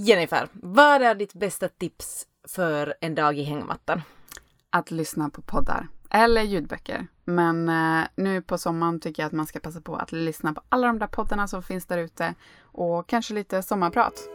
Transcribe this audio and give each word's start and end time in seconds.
Jennifer, 0.00 0.48
vad 0.52 1.02
är 1.02 1.14
ditt 1.14 1.34
bästa 1.34 1.68
tips 1.68 2.26
för 2.48 2.94
en 3.00 3.14
dag 3.14 3.38
i 3.38 3.42
hängmattan? 3.42 4.02
Att 4.70 4.90
lyssna 4.90 5.30
på 5.30 5.42
poddar 5.42 5.88
eller 6.10 6.42
ljudböcker. 6.42 7.06
Men 7.24 7.68
eh, 7.68 8.06
nu 8.14 8.42
på 8.42 8.58
sommaren 8.58 9.00
tycker 9.00 9.22
jag 9.22 9.26
att 9.26 9.32
man 9.32 9.46
ska 9.46 9.60
passa 9.60 9.80
på 9.80 9.96
att 9.96 10.12
lyssna 10.12 10.52
på 10.52 10.62
alla 10.68 10.86
de 10.86 10.98
där 10.98 11.06
poddarna 11.06 11.48
som 11.48 11.62
finns 11.62 11.86
där 11.86 11.98
ute 11.98 12.34
och 12.62 13.06
kanske 13.06 13.34
lite 13.34 13.62
sommarprat. 13.62 14.28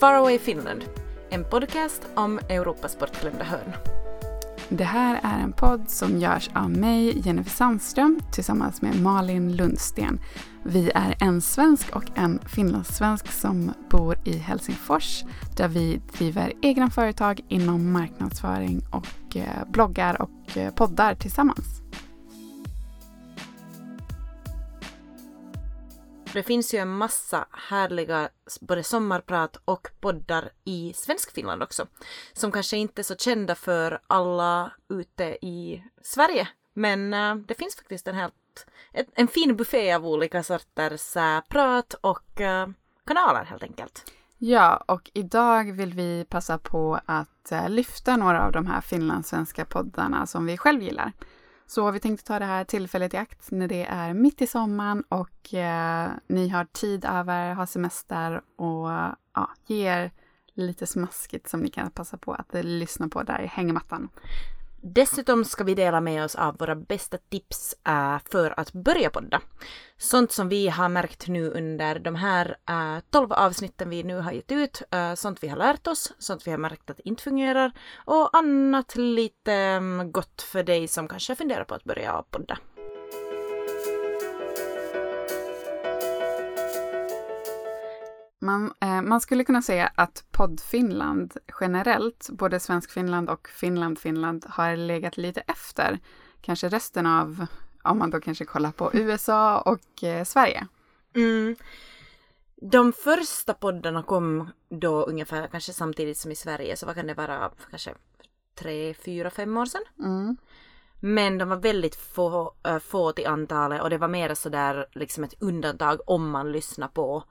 Faraway 0.00 0.38
Finland, 0.38 0.84
en 1.30 1.44
podcast 1.44 2.02
om 2.14 2.38
Europas 2.38 2.98
bortglömda 2.98 3.44
hörn. 3.44 3.72
Det 4.76 4.84
här 4.84 5.20
är 5.22 5.38
en 5.38 5.52
podd 5.52 5.90
som 5.90 6.18
görs 6.18 6.50
av 6.54 6.70
mig, 6.70 7.18
Jennifer 7.18 7.50
Sandström, 7.50 8.20
tillsammans 8.32 8.82
med 8.82 9.02
Malin 9.02 9.56
Lundsten. 9.56 10.20
Vi 10.62 10.90
är 10.94 11.14
en 11.20 11.40
svensk 11.40 11.96
och 11.96 12.04
en 12.14 12.38
finlandssvensk 12.46 13.32
som 13.32 13.72
bor 13.90 14.16
i 14.24 14.38
Helsingfors 14.38 15.24
där 15.56 15.68
vi 15.68 16.00
driver 16.18 16.52
egna 16.62 16.90
företag 16.90 17.40
inom 17.48 17.92
marknadsföring 17.92 18.82
och 18.90 19.36
eh, 19.36 19.68
bloggar 19.68 20.22
och 20.22 20.56
eh, 20.56 20.74
poddar 20.74 21.14
tillsammans. 21.14 21.83
För 26.34 26.38
Det 26.38 26.46
finns 26.46 26.74
ju 26.74 26.78
en 26.78 26.88
massa 26.96 27.46
härliga 27.52 28.28
både 28.60 28.82
sommarprat 28.82 29.56
och 29.64 29.88
poddar 30.00 30.50
i 30.64 30.92
Svenskfinland 30.96 31.62
också. 31.62 31.86
Som 32.32 32.52
kanske 32.52 32.76
inte 32.76 33.00
är 33.00 33.02
så 33.02 33.16
kända 33.16 33.54
för 33.54 34.00
alla 34.06 34.72
ute 34.88 35.24
i 35.24 35.84
Sverige. 36.02 36.48
Men 36.72 37.14
eh, 37.14 37.34
det 37.34 37.54
finns 37.54 37.76
faktiskt 37.76 38.08
en 38.08 38.14
helt 38.14 38.66
ett, 38.92 39.06
en 39.14 39.28
fin 39.28 39.56
buffé 39.56 39.92
av 39.92 40.06
olika 40.06 40.42
sorters 40.42 41.16
eh, 41.16 41.40
prat 41.48 41.94
och 42.00 42.40
eh, 42.40 42.68
kanaler 43.06 43.44
helt 43.44 43.62
enkelt. 43.62 44.12
Ja, 44.38 44.76
och 44.76 45.10
idag 45.12 45.72
vill 45.72 45.94
vi 45.94 46.26
passa 46.28 46.58
på 46.58 47.00
att 47.06 47.52
lyfta 47.68 48.16
några 48.16 48.46
av 48.46 48.52
de 48.52 48.66
här 48.66 48.80
finlandssvenska 48.80 49.64
poddarna 49.64 50.26
som 50.26 50.46
vi 50.46 50.56
själv 50.56 50.82
gillar. 50.82 51.12
Så 51.66 51.90
vi 51.90 52.00
tänkte 52.00 52.26
ta 52.26 52.38
det 52.38 52.44
här 52.44 52.64
tillfället 52.64 53.14
i 53.14 53.16
akt 53.16 53.50
när 53.50 53.68
det 53.68 53.84
är 53.84 54.14
mitt 54.14 54.42
i 54.42 54.46
sommaren 54.46 55.04
och 55.08 55.54
eh, 55.54 56.10
ni 56.26 56.48
har 56.48 56.64
tid 56.64 57.04
över, 57.04 57.54
har 57.54 57.66
semester 57.66 58.42
och 58.56 58.90
ja, 59.34 59.50
ger 59.66 60.10
lite 60.54 60.86
smaskigt 60.86 61.48
som 61.48 61.60
ni 61.60 61.70
kan 61.70 61.90
passa 61.90 62.16
på 62.16 62.32
att 62.32 62.64
lyssna 62.64 63.08
på 63.08 63.22
där 63.22 63.42
i 63.42 63.46
hängmattan. 63.46 64.08
Dessutom 64.86 65.44
ska 65.44 65.64
vi 65.64 65.74
dela 65.74 66.00
med 66.00 66.24
oss 66.24 66.34
av 66.34 66.56
våra 66.58 66.74
bästa 66.74 67.18
tips 67.18 67.74
eh, 67.88 68.18
för 68.32 68.60
att 68.60 68.72
börja 68.72 69.10
podda. 69.10 69.40
Sånt 69.98 70.32
som 70.32 70.48
vi 70.48 70.68
har 70.68 70.88
märkt 70.88 71.28
nu 71.28 71.50
under 71.50 71.98
de 71.98 72.14
här 72.14 72.56
eh, 72.68 73.02
12 73.10 73.32
avsnitten 73.32 73.90
vi 73.90 74.02
nu 74.02 74.16
har 74.18 74.32
gett 74.32 74.52
ut, 74.52 74.82
eh, 74.90 75.14
sånt 75.14 75.42
vi 75.42 75.48
har 75.48 75.56
lärt 75.56 75.86
oss, 75.86 76.12
sånt 76.18 76.46
vi 76.46 76.50
har 76.50 76.58
märkt 76.58 76.90
att 76.90 77.00
inte 77.00 77.22
fungerar 77.22 77.72
och 78.04 78.36
annat 78.36 78.96
lite 78.96 79.52
mm, 79.52 80.12
gott 80.12 80.42
för 80.42 80.62
dig 80.62 80.88
som 80.88 81.08
kanske 81.08 81.34
funderar 81.34 81.64
på 81.64 81.74
att 81.74 81.84
börja 81.84 82.22
podda. 82.30 82.58
Man, 88.44 88.72
eh, 88.80 89.02
man 89.02 89.20
skulle 89.20 89.44
kunna 89.44 89.62
säga 89.62 89.92
att 89.94 90.24
podd-Finland 90.30 91.36
generellt, 91.60 92.28
både 92.30 92.60
Svensk-Finland 92.60 93.30
och 93.30 93.48
Finland-Finland, 93.48 94.46
har 94.48 94.76
legat 94.76 95.16
lite 95.16 95.40
efter 95.40 95.98
kanske 96.40 96.68
resten 96.68 97.06
av, 97.06 97.46
om 97.82 97.98
man 97.98 98.10
då 98.10 98.20
kanske 98.20 98.44
kollar 98.44 98.72
på 98.72 98.90
USA 98.94 99.60
och 99.60 100.04
eh, 100.04 100.24
Sverige. 100.24 100.66
Mm. 101.14 101.56
De 102.56 102.92
första 102.92 103.54
poddarna 103.54 104.02
kom 104.02 104.50
då 104.68 105.02
ungefär 105.02 105.46
kanske 105.46 105.72
samtidigt 105.72 106.18
som 106.18 106.30
i 106.30 106.36
Sverige, 106.36 106.76
så 106.76 106.86
vad 106.86 106.94
kan 106.94 107.06
det 107.06 107.14
vara, 107.14 107.50
kanske 107.70 107.94
tre, 108.54 108.94
fyra, 108.94 109.30
fem 109.30 109.56
år 109.56 109.66
sedan? 109.66 109.84
Mm. 109.98 110.36
Men 111.00 111.38
de 111.38 111.48
var 111.48 111.56
väldigt 111.56 111.96
få, 111.96 112.54
äh, 112.64 112.78
få 112.78 113.12
till 113.12 113.26
antalet 113.26 113.82
och 113.82 113.90
det 113.90 113.98
var 113.98 114.08
mer 114.08 114.34
sådär 114.34 114.86
liksom 114.92 115.24
ett 115.24 115.42
undantag 115.42 116.00
om 116.06 116.30
man 116.30 116.52
lyssnar 116.52 116.88
på 116.88 117.24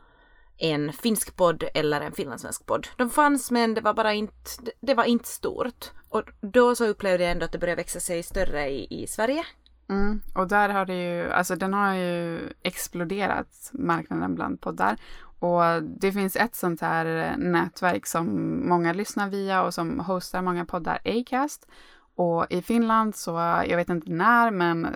en 0.58 0.94
finsk 0.94 1.36
podd 1.36 1.64
eller 1.74 2.02
en 2.02 2.12
finlandssvensk 2.12 2.66
podd. 2.66 2.88
De 2.98 3.10
fanns 3.10 3.52
men 3.52 3.74
det 3.74 3.82
var 3.82 3.94
bara 3.94 4.14
inte, 4.14 4.52
det 4.82 4.94
var 4.94 5.04
inte 5.04 5.28
stort. 5.28 5.92
Och 6.10 6.24
då 6.42 6.76
så 6.76 6.86
upplevde 6.86 7.24
jag 7.24 7.32
ändå 7.32 7.46
att 7.46 7.52
det 7.52 7.58
började 7.58 7.82
växa 7.82 8.00
sig 8.00 8.24
större 8.24 8.70
i, 8.70 9.04
i 9.04 9.08
Sverige. 9.08 9.46
Mm. 9.90 10.22
Och 10.36 10.48
där 10.48 10.70
har 10.70 10.86
det 10.86 11.04
ju, 11.04 11.32
alltså 11.32 11.56
den 11.56 11.74
har 11.74 11.94
ju 11.94 12.40
exploderat 12.64 13.70
marknaden 13.74 14.36
bland 14.36 14.62
poddar. 14.62 14.98
Och 15.40 15.84
det 15.84 16.12
finns 16.12 16.36
ett 16.36 16.56
sånt 16.56 16.82
här 16.82 17.06
eh, 17.06 17.38
nätverk 17.38 18.06
som 18.06 18.28
många 18.70 18.94
lyssnar 18.94 19.30
via 19.30 19.64
och 19.64 19.74
som 19.74 20.00
hostar 20.00 20.42
många 20.42 20.66
poddar, 20.66 21.00
Acast. 21.06 21.68
Och 22.16 22.46
i 22.50 22.62
Finland 22.62 23.16
så, 23.16 23.32
jag 23.68 23.78
vet 23.78 23.90
inte 23.90 24.12
när, 24.12 24.52
men 24.52 24.88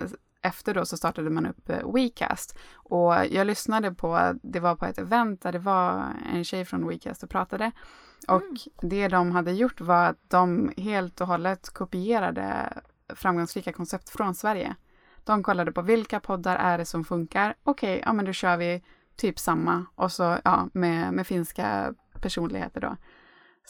efter 0.42 0.74
då 0.74 0.84
så 0.84 0.96
startade 0.96 1.30
man 1.30 1.46
upp 1.46 1.70
eh, 1.70 1.92
WeCast. 1.94 2.58
Och 2.74 3.14
jag 3.30 3.46
lyssnade 3.46 3.94
på, 3.94 4.34
det 4.42 4.60
var 4.60 4.76
på 4.76 4.84
ett 4.84 4.98
event 4.98 5.42
där 5.42 5.52
det 5.52 5.58
var 5.58 6.04
en 6.32 6.44
tjej 6.44 6.64
från 6.64 6.88
WeCast 6.88 7.22
och 7.22 7.30
pratade. 7.30 7.72
Och 8.28 8.42
mm. 8.42 8.56
det 8.82 9.08
de 9.08 9.32
hade 9.32 9.52
gjort 9.52 9.80
var 9.80 10.06
att 10.06 10.30
de 10.30 10.72
helt 10.76 11.20
och 11.20 11.26
hållet 11.26 11.70
kopierade 11.70 12.72
framgångsrika 13.14 13.72
koncept 13.72 14.08
från 14.08 14.34
Sverige. 14.34 14.74
De 15.24 15.42
kollade 15.42 15.72
på 15.72 15.82
vilka 15.82 16.20
poddar 16.20 16.56
är 16.56 16.78
det 16.78 16.84
som 16.84 17.04
funkar. 17.04 17.54
Okej, 17.62 17.92
okay, 17.92 18.02
ja 18.06 18.12
men 18.12 18.24
då 18.24 18.32
kör 18.32 18.56
vi 18.56 18.82
typ 19.16 19.38
samma 19.38 19.86
och 19.94 20.12
så 20.12 20.38
ja, 20.44 20.68
med, 20.72 21.12
med 21.12 21.26
finska 21.26 21.94
personligheter 22.20 22.80
då. 22.80 22.96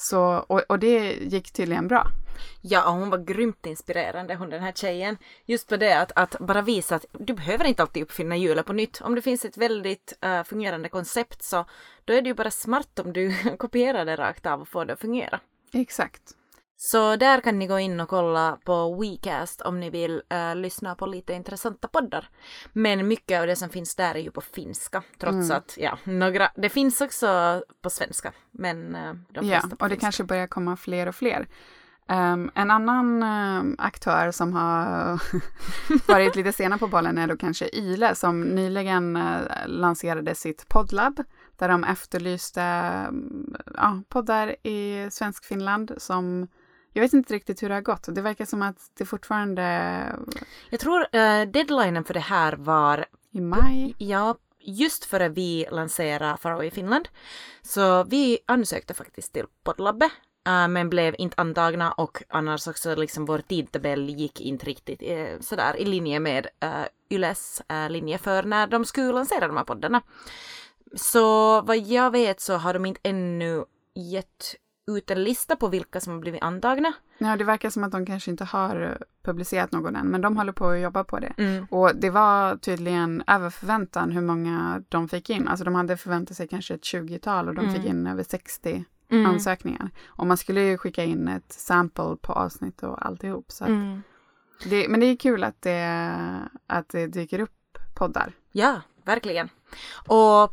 Så, 0.01 0.45
och, 0.47 0.61
och 0.69 0.79
det 0.79 1.13
gick 1.13 1.53
tydligen 1.53 1.89
bra. 1.89 2.07
Ja, 2.61 2.91
hon 2.91 3.11
var 3.11 3.19
grymt 3.19 3.67
inspirerande, 3.67 4.35
hon 4.35 4.51
den 4.51 4.63
här 4.63 4.73
tjejen. 4.73 5.19
Just 5.45 5.69
på 5.69 5.77
det 5.77 6.01
att, 6.01 6.13
att 6.15 6.37
bara 6.41 6.63
visa 6.63 6.95
att 6.95 7.07
du 7.13 7.35
behöver 7.35 7.65
inte 7.65 7.83
alltid 7.83 8.03
uppfinna 8.03 8.37
hjulet 8.37 8.67
på 8.67 8.73
nytt. 8.73 9.01
Om 9.01 9.15
det 9.15 9.23
finns 9.23 9.45
ett 9.45 9.57
väldigt 9.57 10.13
uh, 10.25 10.43
fungerande 10.43 10.89
koncept 10.89 11.43
så 11.43 11.65
då 12.05 12.13
är 12.13 12.23
det 12.23 12.29
ju 12.29 12.35
bara 12.35 12.51
smart 12.51 12.99
om 12.99 13.13
du 13.13 13.37
kopierar 13.59 14.05
det 14.05 14.17
rakt 14.17 14.47
av 14.47 14.61
och 14.61 14.69
får 14.69 14.85
det 14.85 14.93
att 14.93 15.01
fungera. 15.01 15.41
Exakt. 15.73 16.23
Så 16.81 17.17
där 17.17 17.41
kan 17.41 17.59
ni 17.59 17.67
gå 17.67 17.79
in 17.79 18.01
och 18.01 18.09
kolla 18.09 18.59
på 18.65 18.95
WeCast 18.95 19.61
om 19.61 19.81
ni 19.81 19.91
vill 19.91 20.23
uh, 20.35 20.57
lyssna 20.57 20.95
på 20.95 21.07
lite 21.07 21.33
intressanta 21.33 21.89
poddar. 21.89 22.29
Men 22.73 23.09
mycket 23.09 23.41
av 23.41 23.47
det 23.47 23.57
som 23.57 23.69
finns 23.69 23.95
där 23.95 24.15
är 24.15 24.19
ju 24.19 24.31
på 24.31 24.41
finska, 24.41 25.03
trots 25.19 25.35
mm. 25.35 25.57
att 25.57 25.75
ja, 25.77 25.99
några, 26.05 26.51
det 26.57 26.69
finns 26.69 27.01
också 27.01 27.63
på 27.83 27.91
svenska. 27.91 28.33
Men 28.51 28.97
uh, 28.97 29.15
de 29.29 29.47
Ja, 29.47 29.63
och 29.63 29.71
det 29.71 29.79
finska. 29.79 29.97
kanske 29.97 30.25
börjar 30.25 30.47
komma 30.47 30.77
fler 30.77 31.09
och 31.09 31.15
fler. 31.15 31.49
Um, 32.09 32.51
en 32.55 32.71
annan 32.71 33.23
um, 33.23 33.77
aktör 33.79 34.31
som 34.31 34.53
har 34.53 35.21
varit 36.09 36.37
lite 36.37 36.53
sena 36.53 36.79
på 36.79 36.87
bollen 36.87 37.19
är 37.19 37.27
då 37.27 37.37
kanske 37.37 37.71
Yle 37.73 38.15
som 38.15 38.41
nyligen 38.41 39.17
uh, 39.17 39.41
lanserade 39.67 40.35
sitt 40.35 40.69
poddlab 40.69 41.23
där 41.57 41.69
de 41.69 41.85
efterlyste 41.85 42.63
uh, 43.79 44.01
poddar 44.09 44.67
i 44.67 45.09
Svensk-Finland 45.11 45.95
som 45.97 46.49
jag 46.93 47.03
vet 47.03 47.13
inte 47.13 47.35
riktigt 47.35 47.63
hur 47.63 47.69
det 47.69 47.75
har 47.75 47.83
gått. 47.83 48.15
Det 48.15 48.21
verkar 48.21 48.45
som 48.45 48.63
att 48.63 48.91
det 48.95 49.05
fortfarande... 49.05 49.63
Jag 50.71 50.81
tror 50.81 51.01
uh, 51.01 51.51
deadlinen 51.51 52.05
för 52.05 52.15
det 52.15 52.21
här 52.21 52.53
var... 52.53 53.05
I 53.31 53.41
maj? 53.41 53.95
Ja, 53.99 54.37
just 54.61 55.05
före 55.05 55.29
vi 55.29 55.67
lanserade 55.71 56.37
Faraway 56.37 56.71
Finland. 56.71 57.09
Så 57.63 58.05
vi 58.05 58.39
ansökte 58.47 58.95
faktiskt 58.95 59.33
till 59.33 59.45
poddlabbet 59.65 60.13
uh, 60.49 60.69
men 60.69 60.91
blev 60.91 61.15
inte 61.19 61.35
antagna 61.39 61.93
och 61.93 62.23
annars 62.29 62.69
också 62.69 62.95
liksom 62.95 63.25
vår 63.25 63.39
tidtabell 63.39 64.09
gick 64.09 64.41
inte 64.41 64.67
riktigt 64.67 65.03
uh, 65.03 65.41
sådär 65.41 65.77
i 65.77 65.85
linje 65.85 66.21
med 66.21 66.47
uh, 66.65 66.85
Yles 67.11 67.63
uh, 67.73 67.91
linje 67.91 68.19
för 68.19 68.43
när 68.43 68.67
de 68.67 68.85
skulle 68.85 69.13
lansera 69.13 69.49
de 69.49 69.57
här 69.57 69.65
poddarna. 69.65 70.03
Så 70.95 71.61
vad 71.61 71.79
jag 71.79 72.11
vet 72.11 72.41
så 72.41 72.55
har 72.55 72.75
de 72.75 72.87
inte 72.87 73.01
ännu 73.03 73.65
gett 73.95 74.55
ut 74.89 75.11
en 75.11 75.25
lista 75.25 75.57
på 75.57 75.69
vilka 75.69 76.01
som 76.01 76.13
har 76.13 76.21
blivit 76.21 76.43
antagna. 76.43 76.93
Ja, 77.19 77.37
det 77.37 77.45
verkar 77.45 77.71
som 77.71 77.85
att 77.85 77.93
de 77.93 78.07
kanske 78.07 78.31
inte 78.31 78.45
har 78.45 78.99
publicerat 79.23 79.73
någon 79.73 79.97
än, 79.97 80.09
men 80.09 80.21
de 80.21 80.37
håller 80.37 80.53
på 80.53 80.69
att 80.69 80.81
jobba 80.81 81.05
på 81.05 81.19
det. 81.19 81.35
Mm. 81.39 81.67
Och 81.71 81.97
det 81.97 82.11
var 82.11 82.57
tydligen 82.57 83.23
över 83.27 83.51
förväntan 83.51 84.13
hur 84.13 84.21
många 84.21 84.83
de 84.89 85.09
fick 85.09 85.31
in. 85.31 85.49
Alltså 85.49 85.65
de 85.65 85.75
hade 85.75 85.97
förväntat 85.97 86.37
sig 86.37 86.49
kanske 86.49 86.75
ett 86.75 86.83
20-tal 86.83 87.49
och 87.49 87.55
de 87.55 87.61
mm. 87.61 87.75
fick 87.75 87.85
in 87.85 88.07
över 88.07 88.23
60 88.23 88.85
mm. 89.11 89.27
ansökningar. 89.27 89.91
Och 90.07 90.27
man 90.27 90.37
skulle 90.37 90.61
ju 90.61 90.79
skicka 90.79 91.05
in 91.05 91.29
ett 91.29 91.53
sample 91.53 92.17
på 92.21 92.33
avsnitt 92.33 92.83
och 92.83 93.07
alltihop. 93.07 93.53
Så 93.53 93.65
mm. 93.65 94.03
det, 94.65 94.89
men 94.89 95.01
det 95.01 95.07
är 95.07 95.17
kul 95.17 95.45
att 95.45 95.63
det, 95.63 96.15
att 96.67 96.89
det 96.89 97.07
dyker 97.07 97.41
upp 97.41 97.79
poddar. 97.95 98.33
Ja, 98.53 98.81
verkligen. 99.05 99.49
Och 100.09 100.51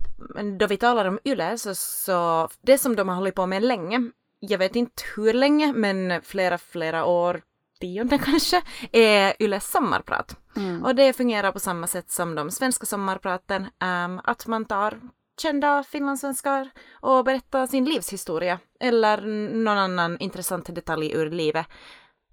då 0.60 0.68
vi 0.68 0.78
talar 0.78 1.06
om 1.06 1.20
YLE 1.24 1.58
så, 1.58 1.76
så 1.76 2.50
det 2.62 2.78
som 2.78 2.96
de 2.96 3.10
har 3.10 3.16
hållit 3.16 3.36
på 3.36 3.46
med 3.46 3.64
länge, 3.64 4.12
jag 4.50 4.58
vet 4.58 4.76
inte 4.76 5.04
hur 5.16 5.34
länge, 5.34 5.74
men 5.74 6.22
flera, 6.22 6.58
flera 6.58 7.06
år, 7.06 7.42
tionde 7.80 8.18
kanske, 8.26 8.62
är 8.92 9.34
Yles 9.44 9.72
sommarprat. 9.72 10.38
Mm. 10.56 10.84
Och 10.84 10.96
det 10.96 11.14
fungerar 11.14 11.52
på 11.52 11.60
samma 11.60 11.88
sätt 11.88 12.12
som 12.12 12.36
de 12.36 12.52
svenska 12.52 12.86
sommarpraten, 12.86 13.68
ehm, 13.80 14.22
att 14.24 14.48
man 14.48 14.66
tar 14.66 15.00
kända 15.42 15.84
finlandssvenskar 15.84 16.70
och 16.92 17.24
berättar 17.26 17.68
sin 17.68 17.86
livshistoria 17.86 18.60
eller 18.80 19.22
någon 19.54 19.78
annan 19.78 20.18
intressant 20.20 20.76
detalj 20.76 21.12
ur 21.14 21.30
livet 21.32 21.66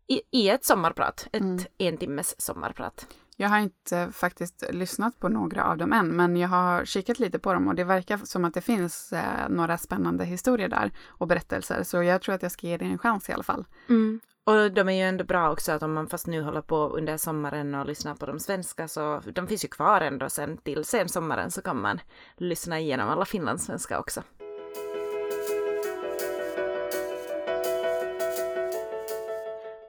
i, 0.06 0.23
i 0.31 0.49
ett 0.49 0.64
sommarprat, 0.64 1.29
ett 1.32 1.41
Mm. 1.41 1.64
en 1.79 1.97
timmes 1.97 2.41
sommarprat. 2.41 3.06
Jag 3.37 3.49
har 3.49 3.58
inte 3.58 4.08
faktiskt 4.12 4.64
lyssnat 4.70 5.20
på 5.20 5.29
några 5.29 5.64
av 5.64 5.76
dem 5.76 5.93
än, 5.93 6.08
men 6.08 6.37
jag 6.37 6.49
har 6.49 6.84
kikat 6.84 7.19
lite 7.19 7.38
på 7.38 7.52
dem 7.52 7.69
och 7.69 7.75
det 7.75 7.84
verkar 7.84 8.17
som 8.17 8.44
att 8.44 8.55
det 8.55 8.61
finns 8.61 9.12
eh, 9.12 9.49
några 9.49 9.79
spännande 9.79 10.25
historier 10.25 10.69
där 10.69 10.90
och 11.06 11.26
berättelser, 11.26 11.82
så 11.82 12.02
jag 12.02 12.23
tror 12.23 12.34
att 12.34 12.43
jag 12.43 12.52
ska 12.52 12.67
ge 12.67 12.76
det 12.76 12.84
en 12.84 12.99
chans 12.99 13.29
i 13.29 13.32
alla 13.32 13.43
fall. 13.43 13.64
Mm. 13.88 14.20
Och 14.44 14.73
de 14.73 14.88
är 14.88 14.93
ju 14.93 15.02
ändå 15.02 15.25
bra 15.25 15.52
också 15.52 15.73
att 15.73 15.82
om 15.82 15.93
man 15.93 16.06
fast 16.06 16.26
nu 16.26 16.43
håller 16.43 16.62
på 16.62 16.88
under 16.88 17.17
sommaren 17.17 17.75
och 17.75 17.87
lyssnar 17.87 18.14
på 18.14 18.26
de 18.26 18.40
svenska 18.40 18.88
så 18.88 19.23
de 19.35 19.46
finns 19.46 19.64
ju 19.64 19.69
kvar 19.69 20.00
ändå 20.00 20.28
sen 20.31 20.56
till 20.56 20.85
sensommaren 20.85 21.50
så 21.50 21.62
kan 21.62 21.81
man 21.81 22.00
lyssna 22.37 22.81
igenom 22.81 23.08
alla 23.08 23.25
finlandssvenska 23.25 23.99
också. 23.99 24.23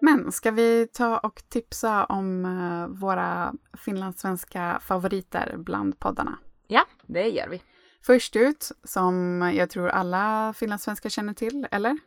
Men 0.05 0.31
ska 0.31 0.51
vi 0.51 0.87
ta 0.93 1.17
och 1.17 1.41
tipsa 1.49 2.05
om 2.05 2.45
eh, 2.45 2.87
våra 2.99 3.53
finlandssvenska 3.77 4.79
favoriter 4.83 5.55
bland 5.57 5.99
poddarna? 5.99 6.37
Ja, 6.67 6.85
det 7.07 7.27
gör 7.29 7.47
vi. 7.47 7.61
Först 8.05 8.35
ut, 8.35 8.71
som 8.83 9.41
jag 9.55 9.69
tror 9.69 9.89
alla 9.89 10.53
finlandssvenskar 10.57 11.09
känner 11.09 11.33
till, 11.33 11.67
eller? 11.71 11.97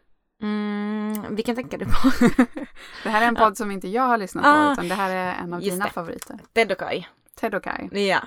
Mm, 0.42 1.34
vilken 1.36 1.56
tänker 1.56 1.78
du 1.78 1.84
på? 1.84 2.10
Det 3.02 3.08
här 3.10 3.22
är 3.22 3.26
en 3.28 3.34
podd 3.34 3.56
som 3.56 3.70
inte 3.70 3.88
jag 3.88 4.02
har 4.02 4.18
lyssnat 4.18 4.44
på, 4.44 4.50
Ah, 4.50 4.72
utan 4.72 4.88
det 4.88 4.94
här 4.94 5.10
är 5.10 5.42
en 5.42 5.52
av 5.54 5.60
dina 5.60 5.84
det. 5.84 5.90
favoriter. 5.90 6.38
Ted 6.52 6.72
och 6.72 6.78
Kai. 6.78 7.06
Ted 7.34 7.54
och 7.54 7.64
Kai. 7.64 8.08
Ja, 8.08 8.20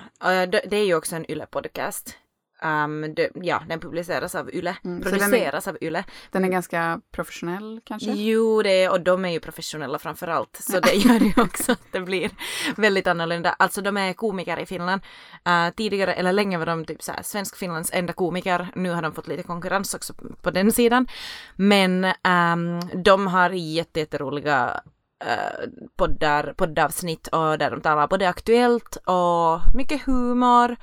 det 0.46 0.72
är 0.76 0.84
ju 0.86 0.94
också 0.94 1.16
en 1.16 1.24
Yle-podcast. 1.26 2.14
Um, 2.62 3.14
det, 3.14 3.30
ja, 3.34 3.62
den 3.68 3.80
publiceras 3.80 4.34
av 4.34 4.50
Yle. 4.54 4.76
Mm, 4.84 5.00
den 5.00 5.14
är- 5.14 5.18
produceras 5.18 5.68
av 5.68 5.78
Yle. 5.80 6.04
Den 6.30 6.44
är 6.44 6.48
ganska 6.48 7.00
professionell 7.12 7.80
kanske? 7.84 8.10
Jo, 8.10 8.62
det 8.62 8.82
är, 8.82 8.90
och 8.90 9.00
de 9.00 9.24
är 9.24 9.28
ju 9.28 9.40
professionella 9.40 9.98
framför 9.98 10.28
allt. 10.28 10.56
Så 10.60 10.80
det 10.80 10.92
gör 10.92 11.20
ju 11.20 11.42
också 11.42 11.72
att 11.72 11.82
det 11.92 12.00
blir 12.00 12.30
väldigt 12.76 13.06
annorlunda. 13.06 13.56
Alltså 13.58 13.80
de 13.80 13.96
är 13.96 14.12
komiker 14.12 14.58
i 14.60 14.66
Finland. 14.66 15.02
Uh, 15.48 15.74
tidigare, 15.76 16.14
eller 16.14 16.32
länge 16.32 16.58
var 16.58 16.66
de 16.66 16.84
typ 16.84 17.02
så 17.02 17.12
här 17.12 17.22
svensk-finlands 17.22 17.90
enda 17.92 18.12
komiker. 18.12 18.68
Nu 18.74 18.90
har 18.90 19.02
de 19.02 19.12
fått 19.12 19.28
lite 19.28 19.42
konkurrens 19.42 19.94
också 19.94 20.14
på, 20.14 20.24
på 20.42 20.50
den 20.50 20.72
sidan. 20.72 21.08
Men 21.56 22.04
um, 22.04 22.80
de 23.02 23.26
har 23.26 23.50
jätte, 23.50 24.00
jätteroliga 24.00 24.80
uh, 25.24 25.68
poddar, 25.96 26.54
poddavsnitt 26.56 27.26
och 27.26 27.58
där 27.58 27.70
de 27.70 27.80
talar 27.80 28.08
både 28.08 28.28
aktuellt 28.28 28.96
och 28.96 29.60
mycket 29.74 30.02
humor 30.06 30.76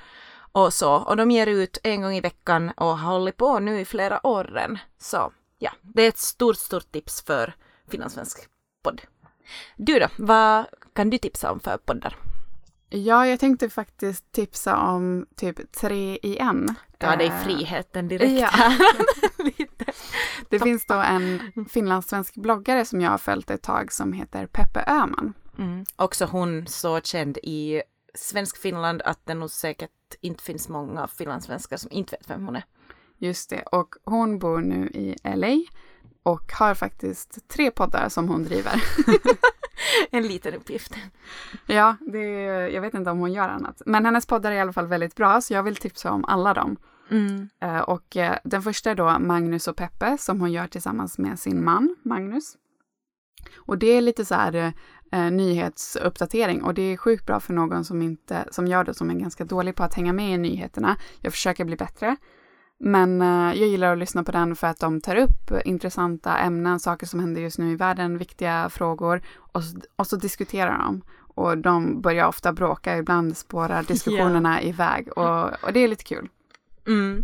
och 0.51 0.73
så. 0.73 0.94
Och 0.94 1.17
de 1.17 1.31
ger 1.31 1.47
ut 1.47 1.77
en 1.83 2.01
gång 2.01 2.13
i 2.13 2.21
veckan 2.21 2.71
och 2.77 2.97
har 2.97 3.11
hållit 3.13 3.38
på 3.38 3.59
nu 3.59 3.79
i 3.79 3.85
flera 3.85 4.27
år 4.27 4.44
redan. 4.44 4.77
Så 4.97 5.31
ja, 5.59 5.71
det 5.81 6.01
är 6.01 6.09
ett 6.09 6.17
stort, 6.17 6.57
stort 6.57 6.91
tips 6.91 7.21
för 7.21 7.53
finlandssvensk 7.89 8.49
podd. 8.83 9.01
Du 9.75 9.99
då, 9.99 10.07
vad 10.17 10.65
kan 10.94 11.09
du 11.09 11.17
tipsa 11.17 11.51
om 11.51 11.59
för 11.59 11.77
poddar? 11.77 12.15
Ja, 12.89 13.27
jag 13.27 13.39
tänkte 13.39 13.69
faktiskt 13.69 14.31
tipsa 14.31 14.77
om 14.77 15.25
typ 15.35 15.71
tre 15.71 16.19
i 16.23 16.38
en. 16.38 16.75
Ta 16.97 17.15
dig 17.15 17.27
Eh, 17.27 17.39
friheten 17.44 18.07
direkt 18.07 18.31
ja. 18.41 18.47
här. 18.47 18.79
Lite. 19.44 19.85
Det 20.49 20.59
finns 20.59 20.85
då 20.85 20.94
en 20.94 21.39
finlandssvensk 21.69 22.35
bloggare 22.35 22.85
som 22.85 23.01
jag 23.01 23.11
har 23.11 23.17
följt 23.17 23.49
ett 23.49 23.61
tag 23.61 23.91
som 23.91 24.13
heter 24.13 24.45
Peppe 24.45 24.83
Öhman. 24.88 25.33
Mm. 25.57 25.85
Också 25.95 26.25
hon 26.25 26.67
så 26.67 27.01
känd 27.01 27.38
i 27.38 27.81
svensk 28.18 28.58
Finland 28.58 29.02
att 29.02 29.25
det 29.25 29.34
nog 29.34 29.50
säkert 29.50 29.92
inte 30.22 30.44
finns 30.44 30.69
många 30.69 31.08
finlandssvenskar 31.08 31.78
som 31.78 31.92
inte 31.92 32.16
vet 32.16 32.30
vem 32.30 32.46
hon 32.46 32.56
är. 32.56 32.66
Just 33.18 33.50
det, 33.50 33.62
och 33.62 33.96
hon 34.04 34.40
bor 34.40 34.62
nu 34.62 34.88
i 34.88 35.16
LA 35.24 35.58
och 36.24 36.52
har 36.54 36.75
faktiskt 36.75 37.48
tre 37.48 37.72
poddar 37.72 38.10
som 38.10 38.30
hon 38.30 38.44
driver. 38.44 38.84
En 40.12 40.28
liten 40.28 40.54
uppgift. 40.54 40.94
ja, 41.66 41.96
det, 42.00 42.19
jag 42.69 42.81
vet 42.81 42.94
inte 42.94 43.12
om 43.12 43.19
hon 43.19 43.34
gör 43.34 43.50
annat. 43.50 43.81
Men 43.86 44.06
hennes 44.06 44.25
poddar 44.25 44.52
är 44.52 44.56
i 44.56 44.60
alla 44.60 44.74
fall 44.74 44.88
väldigt 44.88 45.16
bra, 45.16 45.42
så 45.42 45.54
jag 45.54 45.64
vill 45.64 45.75
tipsa 45.75 46.12
om 46.12 46.25
alla 46.25 46.54
dem. 46.54 46.78
Mm. 47.12 47.50
Eh, 47.62 47.80
Och 47.80 48.18
eh, 48.18 48.38
den 48.44 48.62
första 48.62 48.92
är 48.92 48.96
då 48.96 49.19
Magnus 49.19 49.68
och 49.68 49.75
Peppe 49.75 50.18
som 50.19 50.42
hon 50.42 50.52
gör 50.52 50.68
tillsammans 50.68 51.18
med 51.18 51.40
sin 51.40 51.64
man 51.64 51.96
Magnus. 52.04 52.58
Och 53.56 53.78
det 53.78 53.88
är 53.88 54.02
lite 54.02 54.25
så 54.25 54.36
här 54.36 54.74
eh, 55.12 55.31
nyhetsuppdatering 55.31 56.63
och 56.63 56.74
det 56.74 56.81
är 56.81 56.98
sjukt 56.98 57.25
bra 57.25 57.39
för 57.39 57.54
någon 57.54 57.86
som 57.86 58.01
inte, 58.01 58.48
som 58.51 58.68
jag 58.68 58.86
då 58.86 58.94
som 58.94 59.09
är 59.09 59.13
ganska 59.13 59.45
dålig 59.45 59.75
på 59.75 59.83
att 59.83 59.94
hänga 59.94 60.13
med 60.13 60.33
i 60.33 60.38
nyheterna. 60.38 60.98
Jag 61.21 61.33
försöker 61.33 61.65
bli 61.65 61.75
bättre. 61.75 62.15
Men 62.80 63.21
eh, 63.21 63.59
jag 63.59 63.68
gillar 63.68 63.94
att 63.94 63.98
lyssna 63.98 64.24
på 64.24 64.31
den 64.31 64.56
för 64.56 64.68
att 64.68 64.80
de 64.80 65.01
tar 65.01 65.15
upp 65.15 65.51
intressanta 65.65 66.38
ämnen, 66.38 66.80
saker 66.80 67.06
som 67.06 67.19
händer 67.19 67.42
just 67.42 67.57
nu 67.57 67.71
i 67.71 67.75
världen, 67.75 68.18
viktiga 68.18 68.69
frågor 68.69 69.21
och, 69.38 69.62
och 69.95 70.07
så 70.07 70.15
diskuterar 70.15 70.77
de. 70.77 71.01
Och 71.18 71.57
de 71.57 72.01
börjar 72.01 72.27
ofta 72.27 72.54
bråka, 72.54 72.98
ibland 72.98 73.38
spårar 73.38 73.83
diskussionerna 73.88 74.62
iväg 74.62 75.18
och, 75.18 75.63
och 75.63 75.74
det 75.74 75.80
är 75.80 75.88
lite 75.88 76.04
kul. 76.04 76.30
Mm. 76.88 77.24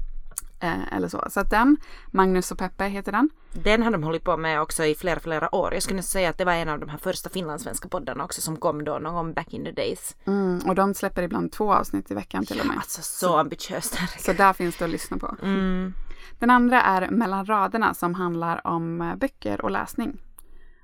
Eh, 0.63 0.93
eller 0.93 1.07
så. 1.07 1.25
Så 1.29 1.39
att 1.39 1.49
den, 1.49 1.77
Magnus 2.11 2.51
och 2.51 2.57
Peppe 2.57 2.85
heter 2.85 3.11
den. 3.11 3.29
Den 3.53 3.83
har 3.83 3.91
de 3.91 4.03
hållit 4.03 4.23
på 4.23 4.37
med 4.37 4.61
också 4.61 4.85
i 4.85 4.95
flera, 4.95 5.19
flera 5.19 5.55
år. 5.55 5.73
Jag 5.73 5.83
skulle 5.83 6.01
säga 6.01 6.29
att 6.29 6.37
det 6.37 6.45
var 6.45 6.53
en 6.53 6.69
av 6.69 6.79
de 6.79 6.89
här 6.89 6.97
första 6.97 7.29
finlandssvenska 7.29 7.87
poddarna 7.87 8.23
också 8.23 8.41
som 8.41 8.57
kom 8.57 8.83
då 8.83 8.99
någon 8.99 9.13
gång 9.13 9.33
back 9.33 9.53
in 9.53 9.63
the 9.63 9.71
days. 9.71 10.15
Mm, 10.25 10.59
och 10.67 10.75
de 10.75 10.93
släpper 10.93 11.23
ibland 11.23 11.51
två 11.51 11.73
avsnitt 11.73 12.11
i 12.11 12.13
veckan 12.13 12.45
till 12.45 12.59
och 12.59 12.65
med. 12.65 12.77
Alltså 12.77 13.01
så 13.01 13.37
ambitiöst. 13.37 13.97
Så 14.19 14.33
där 14.33 14.53
finns 14.53 14.77
det 14.77 14.85
att 14.85 14.91
lyssna 14.91 15.17
på. 15.17 15.35
Mm. 15.41 15.93
Den 16.39 16.49
andra 16.49 16.81
är 16.81 17.09
Mellan 17.09 17.45
raderna 17.45 17.93
som 17.93 18.13
handlar 18.13 18.67
om 18.67 19.01
eh, 19.01 19.15
böcker 19.15 19.61
och 19.61 19.71
läsning. 19.71 20.21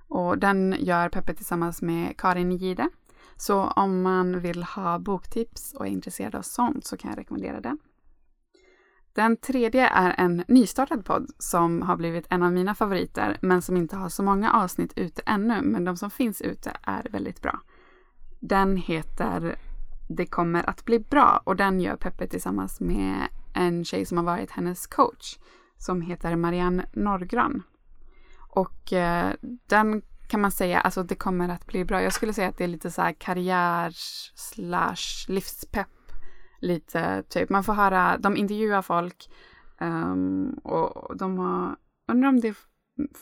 Och 0.08 0.38
den 0.38 0.76
gör 0.80 1.10
Peppe 1.10 1.34
tillsammans 1.34 1.82
med 1.82 2.18
Karin 2.18 2.52
Gide. 2.52 2.90
Så 3.38 3.64
om 3.64 4.02
man 4.02 4.40
vill 4.40 4.64
ha 4.64 5.00
boktips 5.00 5.74
och 5.74 5.88
är 5.88 5.92
intresserad 5.92 6.36
av 6.36 6.42
sånt 6.42 6.86
så 6.86 6.98
kan 6.98 7.10
jag 7.10 7.20
rekommendera 7.20 7.62
den. 7.62 7.78
Den 9.14 9.38
tredje 9.38 9.88
är 9.88 10.16
en 10.18 10.44
nystartad 10.48 11.06
podd 11.06 11.32
som 11.38 11.82
har 11.82 11.96
blivit 11.96 12.26
en 12.30 12.44
av 12.44 12.52
mina 12.52 12.76
favoriter 12.76 13.38
men 13.42 13.62
som 13.62 13.78
inte 13.78 13.96
har 13.96 14.10
så 14.10 14.24
många 14.24 14.54
avsnitt 14.54 14.94
ute 14.96 15.22
ännu. 15.26 15.62
Men 15.62 15.86
de 15.86 15.98
som 15.98 16.12
finns 16.12 16.42
ute 16.42 16.78
är 16.84 17.08
väldigt 17.12 17.42
bra. 17.42 17.60
Den 18.40 18.78
heter 18.78 19.56
Det 20.08 20.26
kommer 20.26 20.70
att 20.70 20.86
bli 20.86 21.00
bra 21.00 21.42
och 21.44 21.56
den 21.56 21.82
gör 21.82 21.96
Peppe 21.96 22.28
tillsammans 22.28 22.80
med 22.80 23.28
en 23.54 23.86
tjej 23.86 24.06
som 24.06 24.18
har 24.18 24.26
varit 24.26 24.52
hennes 24.52 24.88
coach 24.88 25.38
som 25.78 26.02
heter 26.02 26.36
Marianne 26.36 26.86
Norgran. 26.94 27.64
Och 28.38 28.94
eh, 28.94 29.34
den 29.68 30.02
kan 30.28 30.42
man 30.42 30.52
säga, 30.52 30.80
alltså 30.80 31.04
det 31.04 31.16
kommer 31.16 31.50
att 31.50 31.66
bli 31.66 31.86
bra. 31.86 32.02
Jag 32.04 32.14
skulle 32.14 32.34
säga 32.34 32.50
att 32.50 32.58
det 32.58 32.64
är 32.64 32.68
lite 32.68 32.92
så 32.92 33.02
här 33.02 33.14
karriär 33.14 33.94
slash 34.36 35.28
livspepp. 35.28 35.88
Lite 36.60 37.24
typ, 37.30 37.50
man 37.50 37.64
får 37.64 37.74
höra, 37.74 38.18
de 38.18 38.38
intervjuar 38.38 38.82
folk 38.82 39.30
ehm, 39.78 40.54
och 40.64 41.18
de 41.18 41.38
har, 41.38 41.76
undrar 42.12 42.30
om 42.30 42.40
det 42.40 42.48
är 42.48 42.56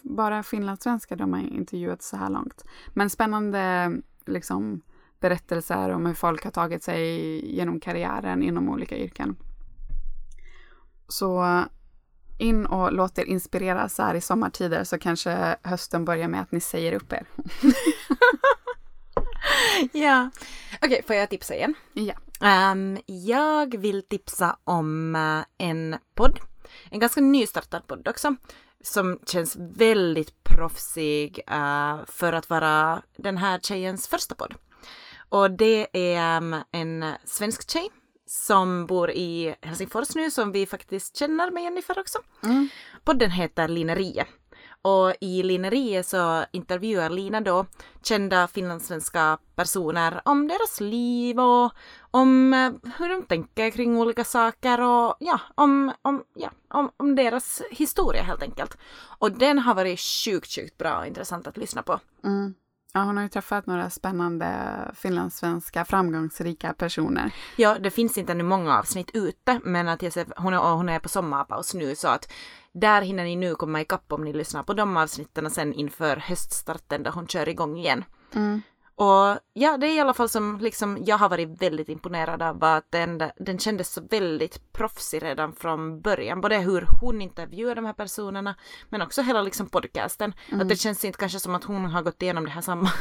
bara 0.02 0.44
finlandssvenskar 0.44 1.16
de 1.16 1.34
har 1.34 1.40
intervjuat 1.40 2.02
så 2.02 2.18
här 2.18 2.30
långt. 2.30 2.66
Men 2.94 3.10
spännande 3.10 3.92
liksom 4.26 4.82
berättelser 5.20 5.90
om 5.90 6.06
hur 6.06 6.14
folk 6.14 6.44
har 6.44 6.52
tagit 6.52 6.84
sig 6.84 7.56
genom 7.56 7.80
karriären 7.80 8.44
inom 8.44 8.70
olika 8.70 8.98
yrken. 8.98 9.36
Så 11.08 11.64
in 12.40 12.66
och 12.66 12.94
låt 12.94 13.18
er 13.18 13.26
inspireras 13.26 13.96
så 13.96 14.04
här 14.04 14.16
i 14.16 14.22
sommartider 14.22 14.84
så 14.84 14.98
kanske 14.98 15.56
hösten 15.64 16.06
börjar 16.06 16.28
med 16.28 16.42
att 16.42 16.52
ni 16.52 16.60
säger 16.60 16.94
upp 16.94 17.14
er. 17.14 17.26
Ja. 19.92 20.30
Okej, 20.82 21.04
får 21.08 21.16
jag 21.16 21.30
tipsa 21.30 21.56
igen? 21.56 21.74
Ja. 21.94 22.14
Ehm, 22.42 22.98
jag 23.06 23.78
vill 23.78 24.02
tipsa 24.02 24.58
om 24.64 25.16
eh, 25.16 25.68
en 25.68 25.96
podd. 26.16 26.40
En 26.90 27.00
ganska 27.00 27.22
nystartad 27.22 27.88
podd 27.88 28.08
också. 28.08 28.36
Som 28.82 29.20
känns 29.28 29.56
väldigt 29.56 30.44
proffsig 30.44 31.40
eh, 31.48 31.98
för 32.08 32.34
att 32.34 32.50
vara 32.50 33.02
den 33.18 33.38
här 33.38 33.60
tjejens 33.60 34.08
första 34.08 34.36
podd. 34.36 34.54
Och 35.30 35.52
det 35.52 35.88
är 36.14 36.38
um, 36.38 36.56
en 36.72 37.06
svensk 37.26 37.72
tjej 37.72 37.90
som 38.26 38.86
bor 38.86 39.12
i 39.12 39.56
Helsingfors 39.62 40.16
nu 40.16 40.32
som 40.32 40.52
vi 40.52 40.66
faktiskt 40.66 41.18
känner 41.18 41.52
med 41.52 41.64
Jennifer 41.64 42.00
också. 42.00 42.20
Mm. 42.44 42.70
Podden 43.04 43.32
heter 43.32 43.68
Lineriet. 43.68 44.28
Och 44.82 45.14
i 45.22 45.44
Lineriet 45.44 46.08
så 46.08 46.46
intervjuar 46.52 47.10
Lina 47.10 47.42
då 47.42 47.66
kända 48.04 48.48
finlandssvenska 48.48 49.38
personer 49.56 50.22
om 50.26 50.48
deras 50.48 50.80
liv 50.80 51.40
och 51.40 51.72
om 52.12 52.54
eh, 52.54 52.92
hur 52.98 53.10
de 53.10 53.24
tänker 53.24 53.70
kring 53.70 53.98
olika 53.98 54.24
saker 54.24 54.82
och 54.82 55.16
ja, 55.20 55.40
om, 55.56 55.92
om, 56.02 56.24
ja, 56.36 56.52
om, 56.68 56.92
om 56.98 57.16
deras 57.16 57.62
historia 57.72 58.24
helt 58.24 58.44
enkelt. 58.44 58.78
Och 59.20 59.32
den 59.32 59.60
har 59.60 59.76
varit 59.76 60.00
sjukt, 60.00 60.56
sjukt 60.56 60.78
bra 60.78 61.00
och 61.00 61.08
intressant 61.08 61.48
att 61.48 61.58
lyssna 61.58 61.84
på. 61.84 62.00
Mm. 62.24 62.54
Ja, 62.94 63.04
hon 63.04 63.18
har 63.18 63.24
ju 63.24 63.30
träffat 63.30 63.66
några 63.66 63.90
spännande 63.90 64.56
finlandssvenska 64.94 65.86
framgångsrika 65.86 66.74
personer. 66.74 67.34
Ja, 67.56 67.80
det 67.80 67.92
finns 67.92 68.18
inte 68.18 68.32
ännu 68.32 68.44
många 68.44 68.80
avsnitt 68.80 69.12
ute, 69.14 69.60
men 69.64 69.88
att 69.88 70.02
jag 70.02 70.14
ser, 70.14 70.28
hon, 70.38 70.54
är, 70.54 70.58
hon 70.58 70.90
är 70.90 71.00
på 71.00 71.10
sommarpaus 71.10 71.74
nu 71.74 71.96
så 71.96 72.08
att 72.08 72.32
där 72.72 73.02
hinner 73.02 73.24
ni 73.24 73.36
nu 73.36 73.56
komma 73.56 73.82
ikapp 73.82 74.12
om 74.12 74.24
ni 74.24 74.34
lyssnar 74.34 74.64
på 74.64 74.74
de 74.74 74.98
avsnitten 74.98 75.52
sen 75.52 75.74
inför 75.74 76.18
höststarten 76.18 77.04
där 77.04 77.12
hon 77.12 77.28
kör 77.28 77.50
igång 77.50 77.78
igen. 77.78 78.04
Mm. 78.36 78.62
Och 79.00 79.40
ja, 79.54 79.78
det 79.78 79.88
är 79.88 79.96
i 79.96 80.00
alla 80.00 80.14
fall 80.14 80.30
som 80.30 80.58
liksom 80.62 80.98
jag 81.06 81.18
har 81.18 81.30
varit 81.30 81.62
väldigt 81.62 81.90
imponerad 81.90 82.42
av 82.42 82.64
att 82.64 82.92
den, 82.92 83.22
den 83.40 83.60
kändes 83.60 83.94
så 83.94 84.02
väldigt 84.02 84.74
proffsig 84.74 85.24
redan 85.24 85.54
från 85.54 86.02
början. 86.02 86.42
Både 86.42 86.58
hur 86.58 86.88
hon 87.02 87.22
intervjuar 87.22 87.76
de 87.76 87.86
här 87.86 87.94
personerna 87.94 88.56
men 88.90 89.02
också 89.02 89.22
hela 89.22 89.42
liksom 89.42 89.70
podcasten. 89.70 90.34
Mm. 90.50 90.62
Att 90.62 90.70
det 90.70 90.76
känns 90.76 91.06
inte 91.06 91.20
kanske 91.20 91.40
som 91.40 91.56
att 91.56 91.64
hon 91.64 91.86
har 91.86 92.02
gått 92.02 92.22
igenom 92.22 92.44
det 92.46 92.50
här 92.50 92.62
samma, 92.62 92.92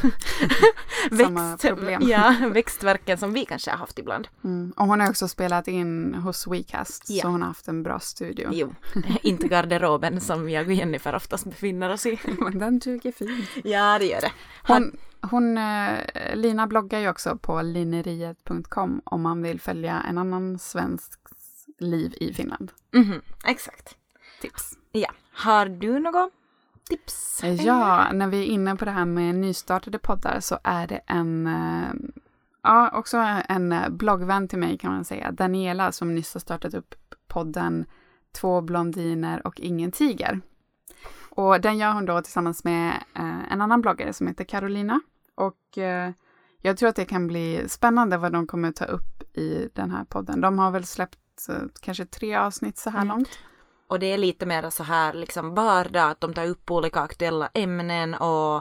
Samma 1.23 1.57
problem. 1.57 2.01
Ja, 2.05 2.35
växtverken 2.53 3.17
som 3.17 3.33
vi 3.33 3.45
kanske 3.45 3.71
har 3.71 3.77
haft 3.77 3.99
ibland. 3.99 4.27
Mm. 4.43 4.73
Och 4.77 4.85
hon 4.85 4.99
har 4.99 5.09
också 5.09 5.27
spelat 5.27 5.67
in 5.67 6.13
hos 6.13 6.47
WeCast, 6.47 7.09
Ja. 7.09 7.21
så 7.21 7.27
hon 7.27 7.41
har 7.41 7.47
haft 7.47 7.67
en 7.67 7.83
bra 7.83 7.99
studio. 7.99 8.49
Jo, 8.53 8.75
inte 9.21 9.47
garderoben 9.47 10.21
som 10.21 10.49
jag 10.49 10.67
och 10.67 10.73
Jennifer 10.73 11.15
oftast 11.15 11.45
befinner 11.45 11.89
oss 11.89 12.05
i. 12.05 12.19
Men 12.39 12.59
den 12.59 12.79
duger 12.79 13.11
fint. 13.11 13.49
Ja, 13.63 13.99
det 13.99 14.05
gör 14.05 14.21
det. 14.21 14.31
Hon, 14.67 14.97
hon, 15.21 15.57
eh, 15.57 15.99
Lina 16.35 16.67
bloggar 16.67 16.99
ju 16.99 17.09
också 17.09 17.37
på 17.37 17.61
lineriet.com 17.61 19.01
om 19.03 19.21
man 19.21 19.41
vill 19.41 19.61
följa 19.61 20.01
en 20.01 20.17
annan 20.17 20.59
svensk 20.59 21.19
liv 21.79 22.13
i 22.19 22.33
Finland. 22.33 22.71
Mhm, 22.93 23.21
exakt. 23.45 23.95
Tips. 24.41 24.77
Ja. 24.91 25.09
Har 25.33 25.65
du 25.65 25.99
något 25.99 26.31
tips? 26.89 27.41
Ja, 27.43 28.11
när 28.13 28.27
vi 28.27 28.39
är 28.39 28.45
inne 28.45 28.75
på 28.75 28.85
det 28.85 28.91
här 28.91 29.05
med 29.05 29.35
nystartade 29.35 29.99
poddar 29.99 30.39
så 30.39 30.59
är 30.63 30.87
det 30.87 31.01
en, 31.07 31.47
eh, 31.47 31.93
ja, 32.63 32.91
också 32.93 33.17
en 33.47 33.75
bloggvän 33.89 34.47
till 34.47 34.59
mig 34.59 34.77
kan 34.77 34.91
man 34.91 35.05
säga, 35.05 35.31
Daniela, 35.31 35.91
som 35.91 36.15
nyss 36.15 36.33
har 36.33 36.39
startat 36.39 36.73
upp 36.73 36.95
podden 37.27 37.85
Två 38.31 38.61
blondiner 38.61 39.47
och 39.47 39.59
ingen 39.59 39.91
tiger. 39.91 40.41
Och 41.37 41.61
den 41.61 41.77
gör 41.77 41.93
hon 41.93 42.05
då 42.05 42.21
tillsammans 42.21 42.63
med 42.63 43.03
eh, 43.15 43.51
en 43.51 43.61
annan 43.61 43.81
bloggare 43.81 44.13
som 44.13 44.27
heter 44.27 44.43
Carolina. 44.43 45.01
Och 45.35 45.77
eh, 45.77 46.11
jag 46.61 46.77
tror 46.77 46.89
att 46.89 46.95
det 46.95 47.05
kan 47.05 47.27
bli 47.27 47.63
spännande 47.67 48.17
vad 48.17 48.31
de 48.31 48.47
kommer 48.47 48.71
ta 48.71 48.85
upp 48.85 49.37
i 49.37 49.69
den 49.73 49.91
här 49.91 50.03
podden. 50.03 50.41
De 50.41 50.59
har 50.59 50.71
väl 50.71 50.85
släppt 50.85 51.49
eh, 51.49 51.55
kanske 51.81 52.05
tre 52.05 52.35
avsnitt 52.35 52.77
så 52.77 52.89
här 52.89 53.01
Mm. 53.01 53.07
långt. 53.07 53.29
Och 53.87 53.99
det 53.99 54.05
är 54.13 54.17
lite 54.17 54.45
mer 54.45 54.69
så 54.69 54.83
här 54.83 55.13
liksom 55.13 55.55
vardag, 55.55 56.11
att 56.11 56.21
de 56.21 56.33
tar 56.33 56.45
upp 56.45 56.71
olika 56.71 56.99
aktuella 56.99 57.49
ämnen 57.53 58.13
och, 58.13 58.55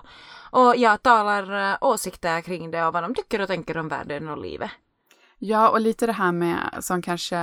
och 0.51 0.77
ja, 0.77 0.97
talar 0.97 1.71
eh, 1.73 1.79
åsikter 1.81 2.41
kring 2.41 2.71
det 2.71 2.87
och 2.87 2.93
vad 2.93 3.03
de 3.03 3.15
tycker 3.15 3.41
och 3.41 3.49
tänker 3.49 3.79
om 3.79 3.89
världen 3.89 4.29
och 4.29 4.39
livet. 4.39 4.71
Ja, 5.39 5.69
och 5.69 5.81
lite 5.81 6.07
det 6.07 6.13
här 6.13 6.33
med 6.33 6.79
som 6.81 7.03
kanske, 7.03 7.37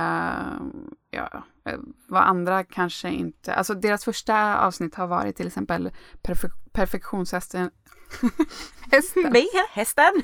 ja, 1.10 1.44
eh, 1.64 1.78
vad 2.08 2.22
andra 2.22 2.64
kanske 2.64 3.08
inte, 3.10 3.54
alltså 3.54 3.74
deras 3.74 4.04
första 4.04 4.58
avsnitt 4.58 4.94
har 4.94 5.06
varit 5.06 5.36
till 5.36 5.46
exempel 5.46 5.90
perfe- 6.22 6.70
perfektionshästen. 6.72 7.70
Hästen. 8.92 9.30
Nej, 9.32 9.46
hästen! 9.70 10.22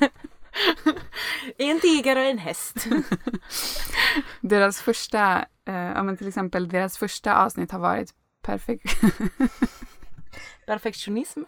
en 1.57 1.79
tiger 1.79 2.15
och 2.15 2.21
en 2.23 2.37
häst. 2.37 2.75
Deras 4.41 4.81
första, 4.81 5.45
eh, 5.65 5.75
ja 5.75 6.03
men 6.03 6.17
till 6.17 6.27
exempel 6.27 6.69
deras 6.69 6.97
första 6.97 7.35
avsnitt 7.35 7.71
har 7.71 7.79
varit 7.79 8.13
perfek- 8.43 9.11
Perfektionism? 10.65 11.41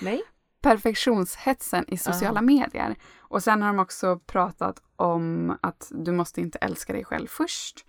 Nej. 0.00 0.22
perfektionshetsen 0.62 1.84
i 1.88 1.96
sociala 1.98 2.42
medier. 2.42 2.96
Och 3.18 3.42
sen 3.42 3.62
har 3.62 3.68
de 3.68 3.78
också 3.78 4.18
pratat 4.18 4.82
om 4.96 5.56
att 5.60 5.88
du 5.94 6.12
måste 6.12 6.40
inte 6.40 6.58
älska 6.58 6.92
dig 6.92 7.04
själv 7.04 7.26
först. 7.26 7.84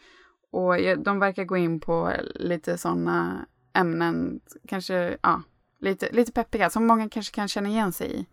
Och 0.52 0.76
de 1.04 1.20
verkar 1.20 1.44
gå 1.44 1.58
in 1.58 1.80
på 1.80 2.14
lite 2.36 2.78
sådana 2.78 3.46
ämnen, 3.74 4.40
kanske, 4.68 5.18
ja, 5.22 5.42
lite, 5.80 6.10
lite 6.12 6.32
peppiga, 6.32 6.70
som 6.70 6.88
många 6.88 7.10
kanske 7.10 7.36
kan 7.36 7.48
känna 7.48 7.70
igen 7.70 7.92
sig 7.94 8.20
i. 8.20 8.26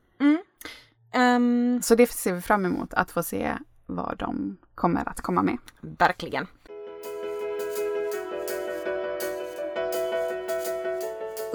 Ehm, 1.13 1.81
Så 1.83 1.95
det 1.95 2.07
ser 2.13 2.33
vi 2.35 2.41
fram 2.41 2.65
emot, 2.65 2.95
att 2.95 3.11
få 3.11 3.23
se 3.23 3.53
vad 3.87 4.19
de 4.19 4.57
kommer 4.75 5.09
att 5.09 5.21
komma 5.21 5.43
med. 5.43 5.59
verkligen. 5.81 6.47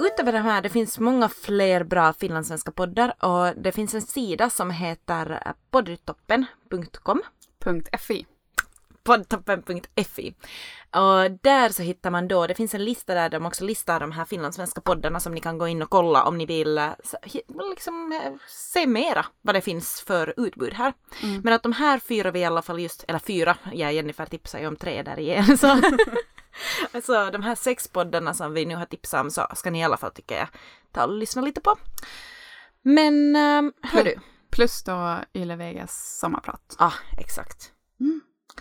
Utöver 0.00 0.32
det 0.32 0.38
här, 0.38 0.62
det 0.62 0.68
finns 0.68 0.98
många 0.98 1.28
fler 1.28 1.84
bra 1.84 2.12
finlandssvenska 2.12 2.72
poddar 2.72 3.24
och 3.24 3.56
det 3.56 3.72
finns 3.72 3.94
en 3.94 4.02
sida 4.02 4.50
som 4.50 4.70
heter 4.70 5.54
poddtoppen.com 5.70 7.22
.fi. 7.98 8.26
poddtoppen.fi. 9.02 10.34
Och 10.94 11.30
där 11.42 11.68
så 11.68 11.82
hittar 11.82 12.10
man 12.10 12.28
då, 12.28 12.46
det 12.46 12.54
finns 12.54 12.74
en 12.74 12.84
lista 12.84 13.14
där 13.14 13.28
de 13.28 13.46
också 13.46 13.64
listar 13.64 14.00
de 14.00 14.12
här 14.12 14.24
finlandssvenska 14.24 14.80
poddarna 14.80 15.20
som 15.20 15.34
ni 15.34 15.40
kan 15.40 15.58
gå 15.58 15.68
in 15.68 15.82
och 15.82 15.90
kolla 15.90 16.24
om 16.24 16.38
ni 16.38 16.46
vill 16.46 16.78
eh, 16.78 16.90
liksom, 17.70 18.12
eh, 18.12 18.32
se 18.48 18.86
mera 18.86 19.26
vad 19.42 19.54
det 19.54 19.60
finns 19.60 20.00
för 20.06 20.34
utbud 20.36 20.74
här. 20.74 20.92
Mm. 21.22 21.40
Men 21.44 21.52
att 21.52 21.62
de 21.62 21.72
här 21.72 21.98
fyra 21.98 22.30
vi 22.30 22.40
i 22.40 22.44
alla 22.44 22.62
fall 22.62 22.80
just, 22.80 23.04
eller 23.08 23.18
fyra, 23.18 23.56
jag 23.72 23.92
Jennifer 23.92 24.26
tipsar 24.26 24.58
ju 24.58 24.66
om 24.66 24.76
tre 24.76 25.02
där 25.02 25.18
igen. 25.18 25.58
Så. 25.58 25.66
alltså 26.92 27.30
de 27.30 27.42
här 27.42 27.54
sex 27.54 27.88
poddarna 27.88 28.34
som 28.34 28.52
vi 28.52 28.66
nu 28.66 28.76
har 28.76 28.84
tipsat 28.86 29.20
om 29.20 29.30
så 29.30 29.46
ska 29.54 29.70
ni 29.70 29.80
i 29.80 29.82
alla 29.82 29.96
fall 29.96 30.10
tycker 30.10 30.38
jag 30.38 30.48
ta 30.92 31.04
och 31.04 31.12
lyssna 31.12 31.42
lite 31.42 31.60
på. 31.60 31.76
Men 32.82 33.36
um, 33.36 33.72
hör 33.82 34.04
du? 34.04 34.14
Plus 34.50 34.82
då 34.82 35.18
Yle 35.34 35.56
Vegas 35.56 36.18
sommarprat. 36.20 36.76
Ja, 36.78 36.86
ah, 36.86 36.92
exakt. 37.18 37.72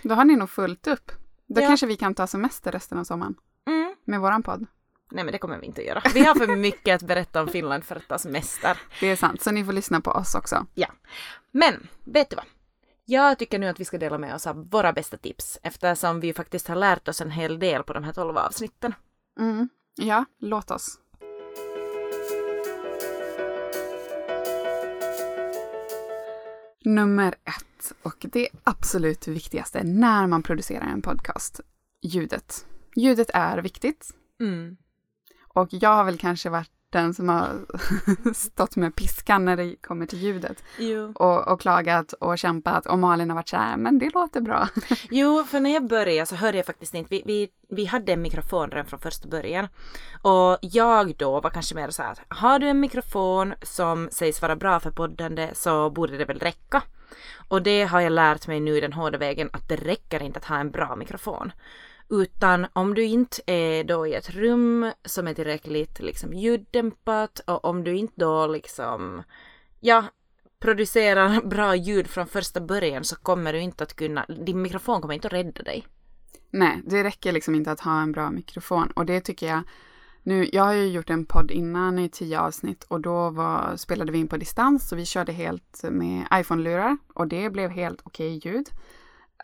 Då 0.03 0.15
har 0.15 0.25
ni 0.25 0.35
nog 0.35 0.49
fullt 0.49 0.87
upp. 0.87 1.11
Då 1.47 1.61
Ja. 1.61 1.67
kanske 1.67 1.85
vi 1.85 1.95
kan 1.95 2.15
ta 2.15 2.27
semester 2.27 2.71
resten 2.71 2.97
av 2.97 3.03
sommaren 3.03 3.35
Mm. 3.67 3.95
med 4.05 4.19
våran 4.19 4.43
podd. 4.43 4.65
Nej 5.11 5.23
men 5.23 5.31
det 5.31 5.37
kommer 5.37 5.57
vi 5.59 5.65
inte 5.65 5.81
att 5.81 5.87
göra. 5.87 6.01
Vi 6.13 6.19
har 6.25 6.35
för 6.35 6.55
mycket 6.55 6.95
att 6.95 7.07
berätta 7.07 7.41
om 7.41 7.47
Finland 7.47 7.83
för 7.83 7.95
att 7.95 8.07
ta 8.07 8.17
semester. 8.17 8.77
Det 8.99 9.07
är 9.07 9.15
sant, 9.15 9.41
så 9.41 9.51
ni 9.51 9.65
får 9.65 9.73
lyssna 9.73 10.01
på 10.01 10.11
oss 10.11 10.35
också. 10.35 10.65
Ja. 10.73 10.87
Men, 11.51 11.87
vet 12.05 12.29
du 12.29 12.35
vad? 12.35 12.45
Jag 13.11 13.39
tycker 13.39 13.59
nu 13.59 13.67
att 13.67 13.79
vi 13.79 13.85
ska 13.85 13.97
dela 13.97 14.17
med 14.17 14.35
oss 14.35 14.47
av 14.47 14.69
våra 14.69 14.93
bästa 14.93 15.17
tips 15.17 15.59
eftersom 15.63 16.19
vi 16.19 16.33
faktiskt 16.33 16.67
har 16.67 16.75
lärt 16.75 17.07
oss 17.07 17.21
en 17.21 17.31
hel 17.31 17.59
del 17.59 17.83
på 17.83 17.93
de 17.93 18.03
här 18.03 18.13
tolv 18.13 18.37
avsnitten. 18.37 18.93
Mm. 19.39 19.69
Ja, 19.95 20.25
låt 20.39 20.71
oss. 20.71 20.99
Nummer 26.85 27.35
ett, 27.43 27.93
och 28.03 28.25
det 28.31 28.49
absolut 28.63 29.27
viktigaste 29.27 29.83
när 29.83 30.27
man 30.27 30.43
producerar 30.43 30.87
en 30.87 31.01
podcast, 31.01 31.59
ljudet. 32.01 32.65
Ljudet 32.95 33.29
är 33.33 33.57
viktigt. 33.57 34.11
Mm. 34.39 34.77
Och 35.47 35.67
jag 35.71 35.95
har 35.95 36.03
väl 36.03 36.17
kanske 36.17 36.49
varit 36.49 36.78
den 36.89 37.13
som 37.13 37.29
har 37.29 37.65
stått 38.33 38.75
med 38.75 38.95
piskan 38.95 39.45
när 39.45 39.57
det 39.57 39.75
kommer 39.75 40.05
till 40.05 40.19
ljudet. 40.19 40.63
Jo. 40.77 41.11
Och, 41.15 41.47
och 41.47 41.61
klagat 41.61 42.13
och 42.13 42.37
kämpat 42.37 42.85
och 42.85 42.99
Malin 42.99 43.29
har 43.29 43.35
varit 43.35 43.49
så 43.49 43.57
här, 43.57 43.77
men 43.77 43.99
det 43.99 44.13
låter 44.13 44.41
bra. 44.41 44.67
jo, 45.09 45.43
för 45.43 45.59
när 45.59 45.73
jag 45.73 45.87
började 45.87 46.25
så 46.25 46.35
hörde 46.35 46.57
jag 46.57 46.65
faktiskt 46.65 46.93
inte, 46.93 47.09
vi, 47.09 47.23
vi, 47.25 47.49
vi 47.69 47.85
hade 47.85 48.13
en 48.13 48.21
mikrofon 48.21 48.71
redan 48.71 48.85
från 48.85 48.99
första 48.99 49.27
början. 49.27 49.67
Och 50.21 50.57
jag 50.61 51.15
då 51.17 51.41
var 51.41 51.49
kanske 51.49 51.75
mer 51.75 51.89
så 51.89 52.03
här, 52.03 52.17
har 52.27 52.59
du 52.59 52.67
en 52.67 52.79
mikrofon 52.79 53.53
som 53.61 54.09
sägs 54.11 54.41
vara 54.41 54.55
bra 54.55 54.79
för 54.79 54.91
poddande 54.91 55.49
så 55.53 55.89
borde 55.89 56.17
det 56.17 56.25
väl 56.25 56.39
räcka. 56.39 56.83
Och 57.47 57.61
det 57.61 57.83
har 57.83 58.01
jag 58.01 58.11
lärt 58.11 58.47
mig 58.47 58.59
nu 58.59 58.81
den 58.81 58.93
hårda 58.93 59.17
vägen 59.17 59.49
att 59.53 59.69
det 59.69 59.75
räcker 59.75 60.23
inte 60.23 60.39
att 60.39 60.45
ha 60.45 60.57
en 60.57 60.71
bra 60.71 60.95
mikrofon. 60.95 61.51
Utan 62.09 62.67
om 62.73 62.93
du 62.93 63.03
inte 63.03 63.41
är 63.45 63.83
då 63.83 64.07
i 64.07 64.13
ett 64.13 64.29
rum 64.29 64.91
som 65.05 65.27
är 65.27 65.33
tillräckligt 65.33 65.99
liksom 65.99 66.33
ljuddämpat 66.33 67.39
och 67.39 67.65
om 67.65 67.83
du 67.83 67.97
inte 67.97 68.13
då 68.15 68.47
liksom, 68.47 69.23
ja, 69.79 70.05
producerar 70.59 71.41
bra 71.45 71.75
ljud 71.75 72.07
från 72.07 72.27
första 72.27 72.61
början 72.61 73.03
så 73.03 73.15
kommer 73.15 73.53
du 73.53 73.59
inte 73.59 73.83
att 73.83 73.95
kunna, 73.95 74.25
din 74.25 74.61
mikrofon 74.61 75.01
kommer 75.01 75.13
inte 75.13 75.27
att 75.27 75.33
rädda 75.33 75.63
dig. 75.63 75.87
Nej, 76.51 76.81
det 76.85 77.03
räcker 77.03 77.31
liksom 77.31 77.55
inte 77.55 77.71
att 77.71 77.79
ha 77.79 78.01
en 78.01 78.11
bra 78.11 78.31
mikrofon. 78.31 78.91
Och 78.91 79.05
det 79.05 79.21
tycker 79.21 79.47
jag, 79.47 79.61
nu, 80.23 80.49
jag 80.53 80.63
har 80.63 80.73
ju 80.73 80.87
gjort 80.87 81.09
en 81.09 81.25
podd 81.25 81.51
innan 81.51 81.99
i 81.99 82.09
tio 82.09 82.39
avsnitt 82.39 82.83
och 82.83 83.01
då 83.01 83.29
var, 83.29 83.75
spelade 83.77 84.11
vi 84.11 84.17
in 84.17 84.27
på 84.27 84.37
distans 84.37 84.91
och 84.91 84.97
vi 84.97 85.05
körde 85.05 85.31
helt 85.31 85.83
med 85.83 86.27
iPhone-lurar 86.33 86.97
och 87.13 87.27
det 87.27 87.49
blev 87.49 87.69
helt 87.69 88.01
okej 88.03 88.41
ljud. 88.43 88.69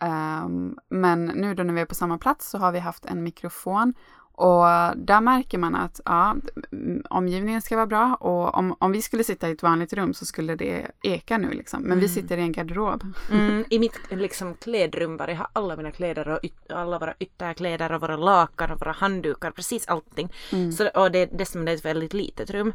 Ehm, 0.00 0.76
men 0.88 1.24
nu 1.24 1.54
då 1.54 1.62
när 1.62 1.74
vi 1.74 1.80
är 1.80 1.84
på 1.86 1.94
samma 1.94 2.18
plats 2.18 2.50
så 2.50 2.58
har 2.58 2.72
vi 2.72 2.78
haft 2.78 3.04
en 3.04 3.22
mikrofon 3.22 3.94
och 4.38 4.64
där 4.96 5.20
märker 5.20 5.58
man 5.58 5.74
att 5.74 6.00
ja, 6.04 6.36
mm, 6.72 7.02
omgivningen 7.10 7.62
ska 7.62 7.76
vara 7.76 7.86
bra 7.86 8.14
och 8.14 8.54
om, 8.54 8.76
om 8.78 8.92
vi 8.92 9.02
skulle 9.02 9.24
sitta 9.24 9.48
i 9.48 9.52
ett 9.52 9.62
vanligt 9.62 9.92
rum 9.92 10.14
så 10.14 10.26
skulle 10.26 10.54
det 10.56 10.86
eka 11.02 11.38
nu 11.38 11.50
liksom. 11.50 11.82
Men 11.82 12.00
vi 12.00 12.08
sitter 12.08 12.36
i 12.38 12.40
en 12.40 12.52
garderob. 12.52 13.04
Mm, 13.30 13.64
I 13.70 13.78
mitt 13.78 14.00
liksom 14.10 14.54
klädrum 14.54 15.16
var 15.16 15.28
jag 15.28 15.36
har 15.36 15.48
alla 15.52 15.76
mina 15.76 15.90
kläder 15.90 16.28
och 16.28 16.38
yt- 16.42 16.72
alla 16.72 16.98
våra 16.98 17.14
ytterkläder 17.18 17.92
och 17.92 18.00
våra 18.00 18.16
lakan 18.16 18.70
och 18.70 18.80
våra 18.80 18.92
handdukar, 18.92 19.50
precis 19.50 19.86
allting. 19.88 20.32
Så, 20.72 20.88
och 20.88 21.10
det, 21.10 21.26
dessutom 21.26 21.64
det 21.64 21.72
är 21.72 21.76
ett 21.76 21.84
väldigt 21.84 22.12
litet 22.14 22.50
rum. 22.50 22.72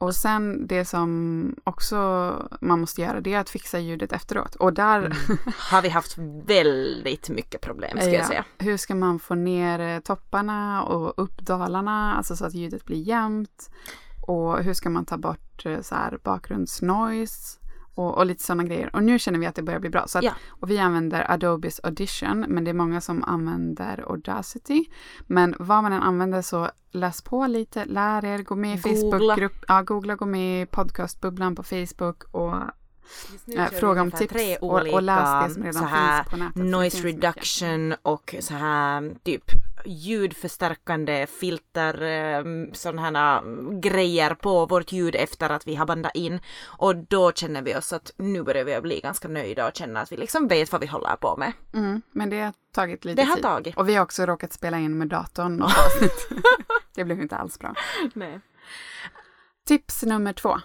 Och 0.00 0.14
sen 0.14 0.66
det 0.66 0.84
som 0.84 1.54
också 1.64 1.96
man 2.60 2.80
måste 2.80 3.00
göra 3.00 3.20
det 3.20 3.34
är 3.34 3.38
att 3.40 3.50
fixa 3.50 3.78
ljudet 3.78 4.12
efteråt. 4.12 4.54
Och 4.54 4.72
där 4.72 4.98
Mm. 4.98 5.16
Har 5.70 5.82
vi 5.82 5.88
haft 5.88 6.18
väldigt 6.46 7.28
mycket 7.28 7.60
problem 7.60 7.98
ska 8.00 8.10
jag 8.10 8.14
Ja. 8.22 8.26
säga. 8.28 8.44
Hur 8.58 8.76
ska 8.76 8.94
man 8.94 9.18
få 9.18 9.34
ner 9.34 9.80
eh, 9.80 10.00
topparna 10.00 10.82
och 10.82 11.22
upp 11.22 11.40
dalarna, 11.40 12.14
alltså 12.14 12.36
så 12.36 12.44
att 12.44 12.54
ljudet 12.54 12.84
blir 12.84 13.02
jämnt? 13.02 13.70
Och 14.26 14.62
hur 14.64 14.74
ska 14.74 14.90
man 14.90 15.04
ta 15.04 15.16
bort 15.16 15.66
eh, 15.66 15.80
så 15.80 15.94
här 15.94 16.18
bakgrundsnoise? 16.24 17.58
Och, 17.94 18.18
och 18.18 18.26
lite 18.26 18.42
sådana 18.42 18.64
grejer. 18.64 18.96
Och 18.96 19.02
nu 19.02 19.18
känner 19.18 19.38
vi 19.38 19.46
att 19.46 19.54
det 19.54 19.62
börjar 19.62 19.80
bli 19.80 19.90
bra. 19.90 20.06
Så 20.06 20.18
att, 20.18 20.24
Ja. 20.24 20.32
Och 20.48 20.70
vi 20.70 20.78
använder 20.78 21.30
Adobes 21.30 21.80
Audition, 21.82 22.44
men 22.48 22.64
det 22.64 22.70
är 22.70 22.74
många 22.74 23.00
som 23.00 23.24
använder 23.24 24.04
Audacity. 24.10 24.84
Men 25.26 25.54
vad 25.58 25.82
man 25.82 25.92
än 25.92 26.02
använder 26.02 26.42
så 26.42 26.70
läs 26.90 27.22
på 27.22 27.46
lite, 27.46 27.84
lär 27.84 28.24
er, 28.24 28.38
gå 28.38 28.54
med 28.54 28.78
i 28.78 28.80
Googla. 28.80 29.10
Facebookgrupp, 29.10 29.64
ja, 29.68 29.82
googla, 29.82 30.14
gå 30.16 30.26
med 30.26 30.62
i 30.62 30.66
podcastbubblan 30.66 31.54
på 31.54 31.62
Facebook 31.62 32.24
och 32.30 32.54
eh, 33.56 33.66
fråga 33.66 34.02
om 34.02 34.10
tips 34.10 34.32
tre 34.32 34.56
och, 34.56 34.72
och 34.72 35.02
läs 35.02 35.54
det 35.54 35.54
som 35.54 35.62
olika 35.62 35.68
redan 35.68 35.82
så 35.82 35.84
här 35.88 36.22
finns 36.22 36.30
på 36.30 36.36
nätet. 36.36 36.62
noise 36.64 37.06
reduction 37.06 37.94
och 38.02 38.34
så 38.40 38.54
här 38.54 39.14
typ 39.24 39.44
ljudförstärkande 39.84 41.26
filter, 41.26 42.02
eh, 42.02 42.44
sådana 42.72 43.02
här 43.02 43.42
grejer 43.80 44.34
på 44.34 44.66
vårt 44.66 44.92
ljud 44.92 45.14
efter 45.14 45.50
att 45.50 45.66
vi 45.66 45.74
har 45.74 45.86
bandat 45.86 46.14
in. 46.14 46.40
Och 46.66 46.96
då 46.96 47.32
känner 47.32 47.62
vi 47.62 47.76
oss 47.76 47.92
att 47.92 48.12
nu 48.16 48.42
börjar 48.42 48.64
vi 48.64 48.80
bli 48.80 49.00
ganska 49.00 49.28
nöjda 49.28 49.68
och 49.68 49.76
känna 49.76 50.00
att 50.00 50.12
vi 50.12 50.16
liksom 50.16 50.48
vet 50.48 50.72
vad 50.72 50.80
vi 50.80 50.86
håller 50.86 51.16
på 51.16 51.36
med. 51.36 51.52
Mm, 51.72 52.02
men 52.12 52.30
det 52.30 52.40
har 52.40 52.52
tagit 52.72 53.04
lite 53.04 53.22
Det 53.22 53.28
har 53.28 53.34
tid. 53.34 53.44
tagit. 53.44 53.76
Och 53.76 53.88
vi 53.88 53.94
har 53.94 54.02
också 54.02 54.26
råkat 54.26 54.52
spela 54.52 54.78
in 54.78 54.98
med 54.98 55.08
datorn 55.08 55.64
det 56.94 57.04
blev 57.04 57.20
inte 57.20 57.36
alls 57.36 57.58
bra. 57.58 57.74
Nej. 58.14 58.40
Tips 59.66 60.02
nummer 60.02 60.32
två. 60.32 60.60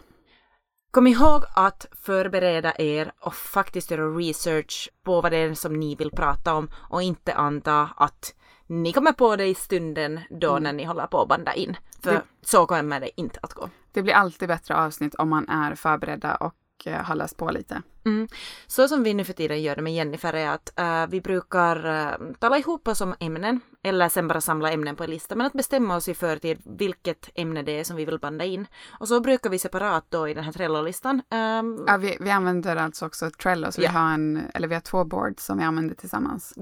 Kom 0.96 1.08
ihåg 1.08 1.44
att 1.54 1.86
förbereda 1.92 2.74
er 2.78 3.12
och 3.20 3.36
faktiskt 3.36 3.92
göra 3.92 4.08
research 4.10 4.90
på 5.04 5.22
vad 5.22 5.32
det 5.32 5.38
är 5.38 5.54
som 5.54 5.80
ni 5.80 5.96
vill 5.96 6.12
prata 6.12 6.54
om 6.54 6.70
och 6.90 7.02
inte 7.02 7.34
anta 7.34 7.90
att 7.98 8.36
ni 8.68 8.94
kommer 8.94 9.12
på 9.12 9.36
det 9.36 9.46
i 9.46 9.56
stunden 9.56 10.20
då 10.30 10.60
när 10.60 10.74
ni 10.74 10.84
håller 10.84 11.08
på 11.08 11.22
att 11.22 11.28
banda 11.28 11.54
in. 11.54 11.78
För 12.04 12.12
Det- 12.12 12.22
så 12.42 12.66
kommer 12.66 13.00
det 13.00 13.22
inte 13.22 13.40
att 13.44 13.54
gå. 13.54 13.70
Det 13.92 14.02
blir 14.02 14.14
alltid 14.14 14.48
bättre 14.48 14.76
avsnitt 14.76 15.16
om 15.16 15.30
man 15.30 15.50
är 15.50 15.76
förberedda 15.76 16.36
och 16.36 16.54
eh, 16.86 16.94
har 16.94 17.16
läst 17.16 17.38
på 17.38 17.52
lite. 17.52 17.82
Mm. 18.06 18.28
Så 18.68 18.88
som 18.88 19.04
vi 19.04 19.14
nu 19.14 19.24
för 19.24 19.34
tiden 19.34 19.62
gör 19.62 19.76
det 19.76 19.82
med 19.82 19.94
Jennifer 19.94 20.34
är 20.34 20.50
att 20.50 20.80
eh, 20.80 21.08
vi 21.08 21.22
brukar 21.22 21.86
uh, 21.86 22.34
tala 22.40 22.58
ihop 22.58 22.88
oss 22.88 23.02
om 23.02 23.16
ämnen 23.20 23.62
eller 23.84 24.10
sen 24.10 24.28
bara 24.28 24.42
samla 24.42 24.72
ämnen 24.72 24.96
på 24.96 25.04
en 25.04 25.10
lista 25.10 25.36
men 25.36 25.48
att 25.48 25.54
bestämma 25.54 25.96
oss 25.96 26.10
i 26.10 26.14
förtid 26.14 26.62
vilket 26.66 27.30
ämne 27.36 27.64
det 27.64 27.80
är 27.80 27.84
som 27.84 27.96
vi 27.96 28.06
vill 28.06 28.20
banda 28.20 28.46
in. 28.46 28.68
Och 29.00 29.08
så 29.08 29.20
brukar 29.20 29.50
vi 29.50 29.60
separat 29.60 30.06
då 30.10 30.28
i 30.30 30.34
den 30.34 30.44
här 30.44 30.52
Trello-listan 30.52 31.22
ehm, 31.30 31.84
Ja, 31.88 31.98
vi, 31.98 32.18
vi 32.20 32.30
använder 32.30 32.76
alltså 32.76 33.06
också 33.06 33.30
Trello, 33.32 33.72
så 33.72 33.82
vi 33.82 33.86
Ja. 33.86 33.92
har 33.92 34.14
en, 34.14 34.42
eller 34.54 34.68
vi 34.68 34.74
har 34.74 34.82
två 34.82 35.04
boards 35.04 35.46
som 35.46 35.58
vi 35.58 35.64
använder 35.64 35.96
tillsammans. 35.96 36.54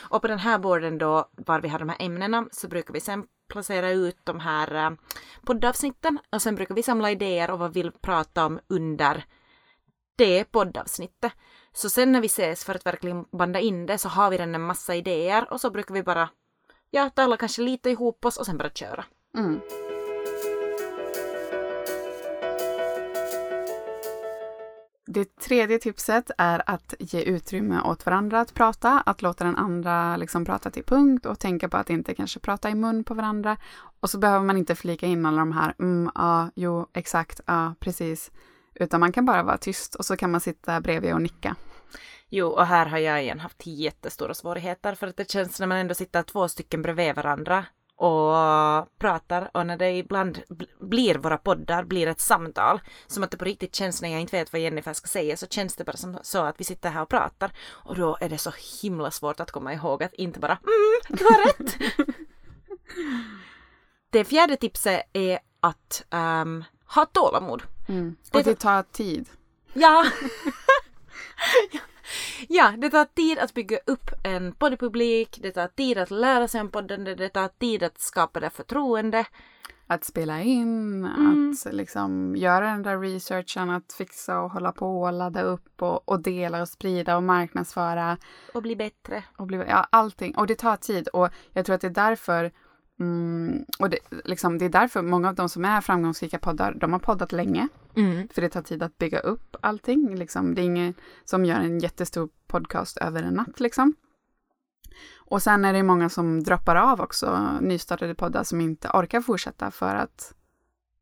Och 0.00 0.22
på 0.22 0.28
den 0.28 0.38
här 0.38 0.58
borden 0.58 0.98
då, 0.98 1.28
var 1.32 1.60
vi 1.60 1.68
har 1.68 1.78
de 1.78 1.88
här 1.88 1.96
ämnena, 2.00 2.46
så 2.52 2.68
brukar 2.68 2.94
vi 2.94 3.00
sen 3.00 3.24
placera 3.48 3.90
ut 3.90 4.18
de 4.24 4.40
här 4.40 4.74
eh, 4.74 4.90
poddavsnitten 5.44 6.18
och 6.32 6.42
sen 6.42 6.54
brukar 6.54 6.74
vi 6.74 6.82
samla 6.82 7.10
idéer 7.10 7.50
och 7.50 7.58
vad 7.58 7.74
vi 7.74 7.82
vill 7.82 7.92
prata 7.92 8.46
om 8.46 8.60
under 8.68 9.24
det 10.18 10.44
poddavsnittet. 10.44 11.32
Så 11.72 11.90
sen 11.90 12.12
när 12.12 12.20
vi 12.20 12.26
ses 12.26 12.64
för 12.64 12.74
att 12.74 12.86
verkligen 12.86 13.24
banda 13.32 13.60
in 13.60 13.86
det 13.86 13.98
så 13.98 14.08
har 14.08 14.30
vi 14.30 14.36
redan 14.36 14.54
en 14.54 14.60
massa 14.60 14.94
idéer 14.94 15.52
och 15.52 15.60
så 15.60 15.70
brukar 15.70 15.94
vi 15.94 16.02
bara 16.02 16.28
ja, 16.90 17.10
tala 17.10 17.36
kanske 17.36 17.62
lite 17.62 17.90
ihop 17.90 18.24
oss 18.24 18.36
och 18.36 18.46
sen 18.46 18.58
bara 18.58 18.70
köra. 18.70 19.04
Mm. 19.36 19.60
Det 25.10 25.36
tredje 25.36 25.78
tipset 25.78 26.30
är 26.38 26.62
att 26.66 26.94
ge 26.98 27.22
utrymme 27.22 27.80
åt 27.80 28.06
varandra 28.06 28.40
att 28.40 28.54
prata, 28.54 29.02
att 29.06 29.22
låta 29.22 29.44
den 29.44 29.56
andra 29.56 30.16
liksom 30.16 30.44
prata 30.44 30.70
till 30.70 30.84
punkt 30.84 31.26
och 31.26 31.38
tänka 31.38 31.68
på 31.68 31.76
att 31.76 31.90
inte 31.90 32.14
kanske 32.14 32.40
prata 32.40 32.70
i 32.70 32.74
mun 32.74 33.04
på 33.04 33.14
varandra. 33.14 33.56
Och 34.00 34.10
så 34.10 34.18
behöver 34.18 34.44
man 34.44 34.56
inte 34.56 34.74
flika 34.74 35.06
in 35.06 35.26
alla 35.26 35.38
de 35.38 35.52
här 35.52 35.74
mm, 35.78 36.10
ja, 36.14 36.50
jo, 36.54 36.86
exakt, 36.92 37.40
ja, 37.46 37.74
precis. 37.80 38.30
Utan 38.80 39.00
man 39.00 39.12
kan 39.12 39.24
bara 39.24 39.42
vara 39.42 39.58
tyst 39.58 39.94
och 39.94 40.04
så 40.04 40.16
kan 40.16 40.30
man 40.30 40.40
sitta 40.40 40.80
bredvid 40.80 41.14
och 41.14 41.22
nicka. 41.22 41.56
Jo, 42.30 42.48
och 42.48 42.66
här 42.66 42.86
har 42.86 42.98
jag 42.98 43.22
igen 43.22 43.40
haft 43.40 43.66
jättestora 43.66 44.34
svårigheter 44.34 44.94
för 44.94 45.06
att 45.06 45.16
det 45.16 45.30
känns 45.30 45.60
när 45.60 45.66
man 45.66 45.78
ändå 45.78 45.94
sitter 45.94 46.22
två 46.22 46.48
stycken 46.48 46.82
bredvid 46.82 47.14
varandra 47.14 47.64
och 47.96 48.98
pratar 48.98 49.50
och 49.54 49.66
när 49.66 49.76
det 49.76 49.90
ibland 49.90 50.38
bl- 50.48 50.88
blir 50.88 51.14
våra 51.14 51.38
poddar, 51.38 51.84
blir 51.84 52.06
ett 52.06 52.20
samtal, 52.20 52.80
som 53.06 53.24
att 53.24 53.30
det 53.30 53.36
på 53.36 53.44
riktigt 53.44 53.74
känns 53.74 54.02
när 54.02 54.08
jag 54.08 54.20
inte 54.20 54.36
vet 54.36 54.52
vad 54.52 54.62
Jennifer 54.62 54.92
ska 54.92 55.08
säga 55.08 55.36
så 55.36 55.46
känns 55.46 55.76
det 55.76 55.84
bara 55.84 55.96
som 55.96 56.18
så 56.22 56.44
att 56.44 56.60
vi 56.60 56.64
sitter 56.64 56.90
här 56.90 57.02
och 57.02 57.08
pratar 57.08 57.52
och 57.70 57.96
då 57.96 58.18
är 58.20 58.28
det 58.28 58.38
så 58.38 58.52
himla 58.82 59.10
svårt 59.10 59.40
att 59.40 59.50
komma 59.50 59.74
ihåg 59.74 60.02
att 60.02 60.14
inte 60.14 60.40
bara 60.40 60.52
mm, 60.52 61.18
du 61.18 61.24
har 61.24 61.46
rätt. 61.46 61.76
det 64.10 64.24
fjärde 64.24 64.56
tipset 64.56 65.02
är 65.12 65.38
att 65.60 66.04
ehm, 66.10 66.64
ha 66.94 67.06
tålamod. 67.06 67.62
Mm. 67.88 68.16
Och 68.32 68.42
det 68.44 68.54
tar 68.54 68.82
tid. 68.82 69.28
Ja. 69.72 70.04
ja, 72.48 72.72
det 72.78 72.90
tar 72.90 73.04
tid 73.04 73.38
att 73.38 73.54
bygga 73.54 73.78
upp 73.86 74.10
en 74.24 74.52
poddpublik, 74.52 75.38
det 75.42 75.50
tar 75.52 75.68
tid 75.68 75.98
att 75.98 76.10
lära 76.10 76.48
sig 76.48 76.60
om 76.60 76.70
podden, 76.70 77.04
det- 77.04 77.14
det 77.14 77.28
tar 77.28 77.48
tid 77.48 77.82
att 77.82 78.00
skapa 78.00 78.40
det 78.40 78.50
förtroende. 78.50 79.24
Att 79.90 80.04
spela 80.04 80.42
in, 80.42 81.04
Mm. 81.04 81.56
att 81.66 81.74
liksom 81.74 82.36
göra 82.36 82.66
den 82.66 82.82
där 82.82 82.98
researchen, 83.00 83.70
att 83.70 83.92
fixa 83.92 84.40
och 84.40 84.50
hålla 84.50 84.72
på 84.72 85.02
och 85.02 85.12
ladda 85.12 85.42
upp 85.42 85.82
och, 85.82 86.08
och 86.08 86.20
dela 86.22 86.62
och 86.62 86.68
sprida 86.68 87.16
och 87.16 87.22
marknadsföra 87.22 88.16
och 88.54 88.62
bli 88.62 88.76
bättre. 88.76 89.24
och 89.36 89.46
bli, 89.46 89.56
ja, 89.56 89.86
allting. 89.90 90.36
Och 90.36 90.46
det 90.46 90.54
tar 90.54 90.76
tid 90.76 91.08
och 91.08 91.28
jag 91.52 91.66
tror 91.66 91.74
att 91.74 91.80
det 91.80 91.86
är 91.86 91.90
därför 91.90 92.52
mm, 93.00 93.64
och 93.78 93.90
det, 93.90 93.98
liksom, 94.24 94.58
det 94.58 94.64
är 94.64 94.68
därför 94.68 95.02
många 95.02 95.28
av 95.28 95.34
de 95.34 95.48
som 95.48 95.64
är 95.64 95.80
framgångsrika 95.80 96.38
poddar, 96.38 96.74
de 96.74 96.92
har 96.92 97.00
poddat 97.00 97.32
länge. 97.32 97.68
Mm. 97.96 98.28
För 98.28 98.42
det 98.42 98.48
tar 98.48 98.62
tid 98.62 98.82
att 98.82 98.98
bygga 98.98 99.18
upp 99.18 99.56
allting. 99.60 100.16
Liksom. 100.16 100.54
Det 100.54 100.62
är 100.62 100.64
ingen 100.64 100.94
som 101.24 101.44
gör 101.44 101.56
en 101.56 101.78
jättestor 101.78 102.28
podcast 102.46 102.96
över 102.96 103.22
en 103.22 103.34
natt. 103.34 103.60
Liksom. 103.60 103.94
Och 105.16 105.42
sen 105.42 105.64
är 105.64 105.72
det 105.72 105.82
många 105.82 106.08
som 106.08 106.42
droppar 106.42 106.76
av 106.76 107.00
också, 107.00 107.58
nystartade 107.60 108.14
poddar 108.14 108.44
som 108.44 108.60
inte 108.60 108.88
orkar 108.88 109.20
fortsätta 109.20 109.70
för 109.70 109.94
att 109.94 110.34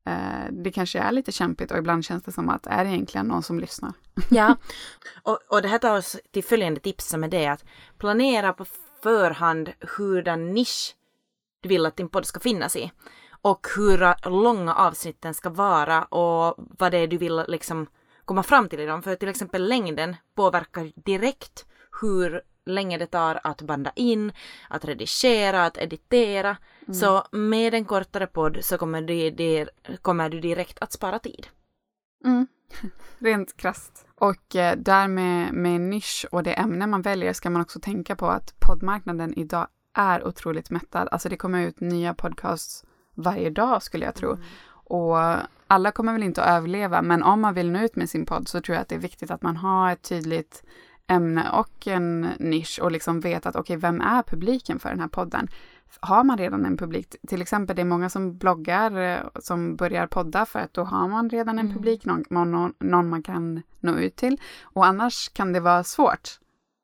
eh, 0.07 0.53
det 0.53 0.73
kanske 0.73 0.99
är 0.99 1.13
lite 1.13 1.33
kämpigt 1.33 1.71
och 1.71 1.79
ibland 1.79 2.05
känns 2.05 2.23
det 2.23 2.33
som 2.33 2.49
att 2.49 2.67
är 2.67 2.85
det 2.85 2.91
egentligen 2.91 3.27
någon 3.27 3.43
som 3.43 3.61
lyssnar? 3.61 3.93
Ja, 4.31 4.57
och, 5.23 5.39
och 5.49 5.63
det 5.63 5.69
här 5.69 5.79
tar 5.79 5.99
oss 5.99 6.17
till 6.33 6.45
följande 6.45 6.81
tips 6.81 7.09
som 7.09 7.25
är 7.25 7.29
det 7.29 7.47
att 7.47 7.65
planera 7.99 8.53
på 8.53 8.65
förhand 9.03 9.73
hurdan 9.81 10.55
nisch 10.55 10.95
du 11.61 11.69
vill 11.69 11.87
att 11.87 11.97
din 11.97 12.09
podd 12.09 12.27
ska 12.27 12.41
finnas 12.41 12.77
i. 12.77 12.93
Och 13.43 13.67
hur 13.77 14.31
långa 14.43 14.75
avsnitten 14.75 15.35
ska 15.35 15.51
vara 15.51 16.05
och 16.05 16.55
vad 16.79 16.93
det 16.93 16.99
är 16.99 17.07
du 17.07 17.17
vill 17.17 17.45
liksom 17.49 17.87
komma 18.25 18.43
fram 18.43 18.69
till 18.69 18.81
i 18.81 18.87
dem. 18.87 19.03
För 19.03 19.15
till 19.15 19.29
exempel 19.29 19.69
längden 19.69 20.17
påverkar 20.35 20.93
direkt 20.95 21.67
hur 22.01 22.43
länge 22.67 22.99
det 22.99 23.07
tar 23.07 23.41
att 23.45 23.63
banda 23.63 23.93
in, 23.97 24.33
att 24.69 24.85
redigera, 24.85 25.65
att 25.65 25.79
editera. 25.79 26.57
Så 26.93 27.25
med 27.33 27.75
en 27.75 27.85
kortare 27.85 28.27
podd 28.27 28.59
så 28.61 28.79
kommer 28.79 29.03
du, 29.03 29.31
det, 29.31 29.69
kommer 30.03 30.29
du 30.29 30.41
direkt 30.41 30.79
att 30.79 30.93
spara 30.93 31.19
tid. 31.19 31.47
Mm. 32.25 32.47
Rent 33.19 33.57
krasst. 33.57 34.07
Och 34.15 34.57
eh, 34.57 34.77
där 34.77 35.09
med, 35.09 35.53
med 35.53 35.81
nisch 35.81 36.27
och 36.31 36.43
det 36.43 36.53
ämne 36.53 36.87
man 36.87 37.03
väljer 37.03 37.33
ska 37.33 37.51
man 37.51 37.63
också 37.63 37.81
tänka 37.81 38.17
på 38.17 38.27
att 38.27 38.55
poddmarknaden 38.59 39.35
idag 39.39 39.69
är 39.97 40.27
otroligt 40.27 40.71
mättad. 40.71 41.09
Alltså 41.11 41.29
det 41.29 41.37
kommer 41.37 41.67
ut 41.67 41.81
nya 41.81 42.15
podcasts 42.15 42.85
varje 43.15 43.51
dag 43.51 43.83
skulle 43.83 44.05
jag 44.05 44.15
tro. 44.15 44.39
Och 44.69 45.17
alla 45.67 45.91
kommer 45.91 46.13
väl 46.13 46.23
inte 46.23 46.43
att 46.43 46.59
överleva, 46.59 47.03
men 47.03 47.23
om 47.23 47.41
man 47.41 47.55
vill 47.55 47.71
nå 47.71 47.79
ut 47.79 47.97
med 47.97 48.11
sin 48.11 48.27
podd 48.27 48.49
så 48.49 48.61
tror 48.61 48.75
jag 48.75 48.83
att 48.83 48.89
det 48.89 48.95
är 48.95 48.99
viktigt 48.99 49.31
att 49.31 49.43
man 49.43 49.57
har 49.57 49.93
ett 49.93 50.03
tydligt 50.03 50.63
ämne 51.07 51.51
och 51.51 51.87
en 51.87 52.21
nisch 52.39 52.79
och 52.83 52.93
liksom 52.93 53.21
vet 53.21 53.47
att 53.47 53.57
okej, 53.57 53.77
vem 53.77 54.01
är 54.01 54.23
publiken 54.23 54.79
för 54.79 54.89
den 54.89 55.01
här 55.01 55.09
podden? 55.09 55.49
Har 56.01 56.25
man 56.25 56.39
redan 56.39 56.67
en 56.67 56.77
publik, 56.77 57.15
till 57.29 57.43
exempel 57.43 57.77
det 57.77 57.83
är 57.83 57.87
många 57.87 58.09
som 58.11 58.39
bloggar 58.39 58.99
eh, 58.99 59.19
som 59.41 59.77
börjar 59.77 60.07
podda 60.07 60.47
för 60.47 60.59
att 60.59 60.75
då 60.75 60.85
har 60.85 61.09
man 61.09 61.31
redan 61.31 61.59
en 61.59 61.67
Mm. 61.67 61.77
publik, 61.77 62.05
någon, 62.05 62.75
någon, 62.79 63.09
man 63.09 63.23
kan 63.23 63.63
nå 63.81 63.93
ut 63.97 64.17
till. 64.17 64.41
Och 64.63 64.87
annars 64.87 65.29
kan 65.29 65.53
det 65.53 65.61
vara 65.61 65.85
svårt 65.85 66.39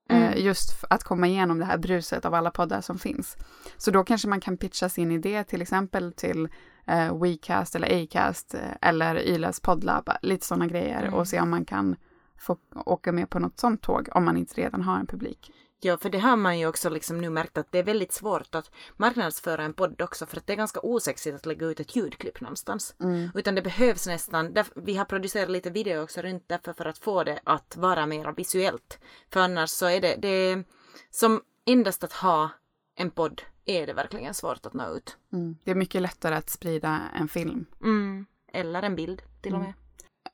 Mm. 0.09 0.39
just 0.45 0.85
att 0.91 1.05
komma 1.05 1.27
igenom 1.27 1.59
det 1.59 1.65
här 1.65 1.79
bruset 1.79 2.25
av 2.25 2.35
alla 2.35 2.51
poddar 2.51 2.81
som 2.81 2.99
finns. 2.99 3.37
Så 3.77 3.91
då 3.91 4.05
kanske 4.05 4.29
man 4.29 4.41
kan 4.41 4.57
pitcha 4.57 4.89
sin 4.89 5.13
idé 5.13 5.45
till 5.45 5.63
exempel 5.63 6.13
till 6.13 6.49
eh, 6.87 7.19
WeCast 7.23 7.75
eller 7.75 8.03
Acast 8.03 8.55
eh, 8.55 8.61
eller 8.81 9.17
Ylas 9.17 9.61
poddlab, 9.61 10.11
lite 10.23 10.47
sådana 10.47 10.67
grejer 10.67 11.03
Mm. 11.03 11.15
och 11.15 11.29
se 11.29 11.41
om 11.41 11.51
man 11.51 11.65
kan 11.65 11.97
få 12.37 12.57
åka 12.87 13.13
med 13.13 13.31
på 13.31 13.39
något 13.39 13.59
sånt 13.61 13.83
tåg 13.83 14.09
om 14.13 14.25
man 14.25 14.37
inte 14.37 14.55
redan 14.61 14.83
har 14.83 14.99
en 14.99 15.07
publik. 15.07 15.51
Ja, 15.85 15.99
för 15.99 16.11
det 16.11 16.19
har 16.19 16.37
man 16.37 16.59
ju 16.59 16.67
också 16.67 16.91
liksom 16.91 17.19
nu 17.19 17.31
märkt 17.31 17.59
att 17.59 17.73
det 17.73 17.79
är 17.79 17.83
väldigt 17.83 18.13
svårt 18.13 18.55
att 18.55 18.71
marknadsföra 18.97 19.63
en 19.63 19.75
podd 19.75 20.01
också 20.03 20.27
för 20.27 20.37
att 20.37 20.47
det 20.47 20.53
är 20.53 20.57
ganska 20.57 20.81
osexigt 20.81 21.37
att 21.37 21.47
lägga 21.47 21.67
ut 21.67 21.81
ett 21.81 21.97
ljudklipp 21.97 22.41
någonstans. 22.41 22.95
Mm. 23.01 23.31
Utan 23.35 23.55
det 23.55 23.63
behövs 23.63 24.07
nästan, 24.07 24.55
vi 24.75 24.97
har 24.97 25.05
producerat 25.05 25.51
lite 25.51 25.71
video 25.71 26.03
också 26.03 26.23
runt 26.23 26.45
därför 26.47 26.73
för 26.73 26.85
att 26.85 26.99
få 26.99 27.25
det 27.25 27.41
att 27.45 27.77
vara 27.77 28.07
mer 28.07 28.35
visuellt. 28.37 28.99
För 29.31 29.41
annars 29.41 29.71
så 29.71 29.87
är 29.87 30.01
det, 30.01 30.17
det 30.17 30.65
som 31.11 31.41
endast 31.67 32.05
att 32.05 32.13
ha 32.13 32.51
en 32.97 33.11
podd 33.11 33.43
är 33.65 33.87
det 33.87 33.93
verkligen 33.93 34.35
svårt 34.35 34.67
att 34.67 34.75
nå 34.75 34.97
ut. 34.97 35.17
Mm. 35.33 35.57
Det 35.65 35.71
är 35.71 35.75
mycket 35.75 36.03
lättare 36.03 36.35
att 36.35 36.51
sprida 36.51 37.01
en 37.15 37.29
film. 37.29 37.67
Mm. 37.83 38.27
Eller 38.53 38.83
en 38.83 38.97
bild 38.97 39.23
till 39.43 39.53
och 39.53 39.59
Mm. 39.61 39.67
med. 39.67 39.75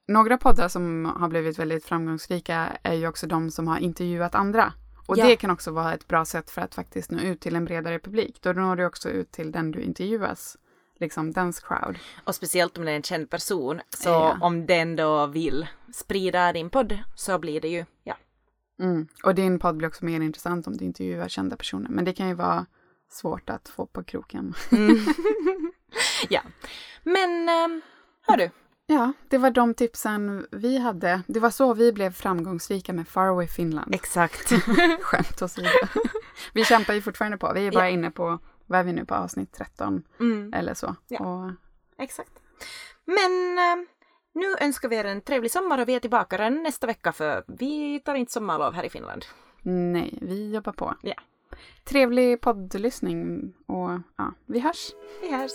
Några 0.09 0.39
poddar 0.39 0.69
som 0.69 1.05
har 1.05 1.29
blivit 1.29 1.59
väldigt 1.59 1.85
framgångsrika 1.85 2.79
är 2.83 2.95
ju 2.95 3.09
också 3.09 3.27
de 3.27 3.51
som 3.51 3.69
har 3.69 3.79
intervjuat 3.79 4.35
andra. 4.35 4.73
Och 5.09 5.19
Ja. 5.19 5.27
det 5.27 5.37
kan 5.37 5.51
också 5.51 5.71
vara 5.71 5.95
ett 5.95 6.09
bra 6.09 6.25
sätt 6.25 6.51
för 6.51 6.63
att 6.63 6.75
faktiskt 6.75 7.11
nå 7.11 7.19
ut 7.21 7.41
till 7.41 7.57
en 7.57 7.65
bredare 7.65 7.99
publik. 7.99 8.39
Då 8.43 8.53
når 8.53 8.77
du 8.77 8.87
också 8.87 9.09
ut 9.11 9.31
till 9.33 9.53
den 9.53 9.71
du 9.71 9.81
intervjuas. 9.83 10.57
Liksom 11.01 11.33
dens 11.33 11.61
crowd. 11.61 11.99
Och 12.25 12.35
speciellt 12.35 12.79
om 12.79 12.85
det 12.85 12.91
är 12.93 12.97
en 12.97 13.03
känd 13.03 13.31
person. 13.31 13.81
Så 13.91 14.09
Ja. 14.09 14.39
om 14.41 14.67
den 14.67 14.97
då 14.97 15.27
vill 15.27 15.67
sprida 15.95 16.53
din 16.53 16.71
podd 16.71 16.99
så 17.15 17.39
blir 17.39 17.61
det 17.61 17.69
ju, 17.69 17.85
ja. 18.05 18.17
Mm. 18.81 19.09
Och 19.25 19.35
din 19.35 19.59
podd 19.59 19.77
blir 19.77 19.89
också 19.89 20.05
mer 20.05 20.21
intressant 20.21 20.67
om 20.67 20.77
du 20.77 20.85
intervjuar 20.85 21.29
kända 21.29 21.57
personer. 21.57 21.91
Men 21.91 22.05
det 22.05 22.13
kan 22.13 22.29
ju 22.29 22.35
vara 22.35 22.67
svårt 23.11 23.51
att 23.51 23.69
få 23.69 23.87
på 23.87 24.05
kroken. 24.05 24.55
ja. 26.29 26.41
Men, 27.03 27.49
ähm, 27.49 27.81
hörru. 28.27 28.51
Ja, 28.91 29.13
det 29.29 29.39
var 29.39 29.51
de 29.51 29.75
tipsen 29.75 30.47
vi 30.53 30.79
hade. 30.79 31.23
Det 31.27 31.41
var 31.41 31.51
så 31.51 31.75
vi 31.75 31.93
blev 31.93 32.11
framgångsrika 32.13 32.93
med 32.93 33.09
Faraway 33.09 33.47
Finland. 33.47 33.95
Exakt. 33.95 34.53
Skämt 35.01 35.43
åsido. 35.43 35.69
vi 36.55 36.65
kämpar 36.65 36.95
ju 36.95 37.03
fortfarande 37.03 37.39
på. 37.39 37.53
Vi 37.55 37.67
är 37.67 37.73
bara 37.73 37.89
inne 37.89 38.11
på, 38.11 38.39
vad 38.67 38.81
är 38.81 38.85
vi 38.85 38.93
nu 38.93 39.05
på, 39.05 39.15
avsnitt 39.15 39.53
13 39.53 40.03
Mm, 40.21 40.53
eller 40.55 40.75
så. 40.75 40.97
Ja. 41.09 41.19
Och, 41.19 41.51
exakt. 42.03 42.33
Men 43.05 43.59
ähm, 43.59 43.87
nu 44.35 44.57
önskar 44.61 44.89
vi 44.89 44.97
er 44.97 45.05
en 45.05 45.21
trevlig 45.21 45.51
sommar 45.51 45.79
och 45.79 45.89
vi 45.89 45.95
är 45.95 46.01
tillbaka 46.01 46.39
redan 46.39 46.63
nästa 46.63 46.87
vecka 46.87 47.13
för 47.13 47.45
vi 47.47 48.01
tar 48.01 48.15
inte 48.15 48.33
sommarlov 48.33 48.75
här 48.75 48.85
i 48.85 48.91
Finland. 48.91 49.25
nej, 49.63 50.19
vi 50.23 50.55
jobbar 50.55 50.73
på. 50.73 50.95
Ja. 51.03 51.15
Trevlig 51.85 52.41
poddlyssning 52.41 53.53
och 53.67 53.91
ja, 54.17 54.33
vi 54.47 54.61
hörs. 54.61 54.91
Vi 55.23 55.33
hörs. 55.33 55.53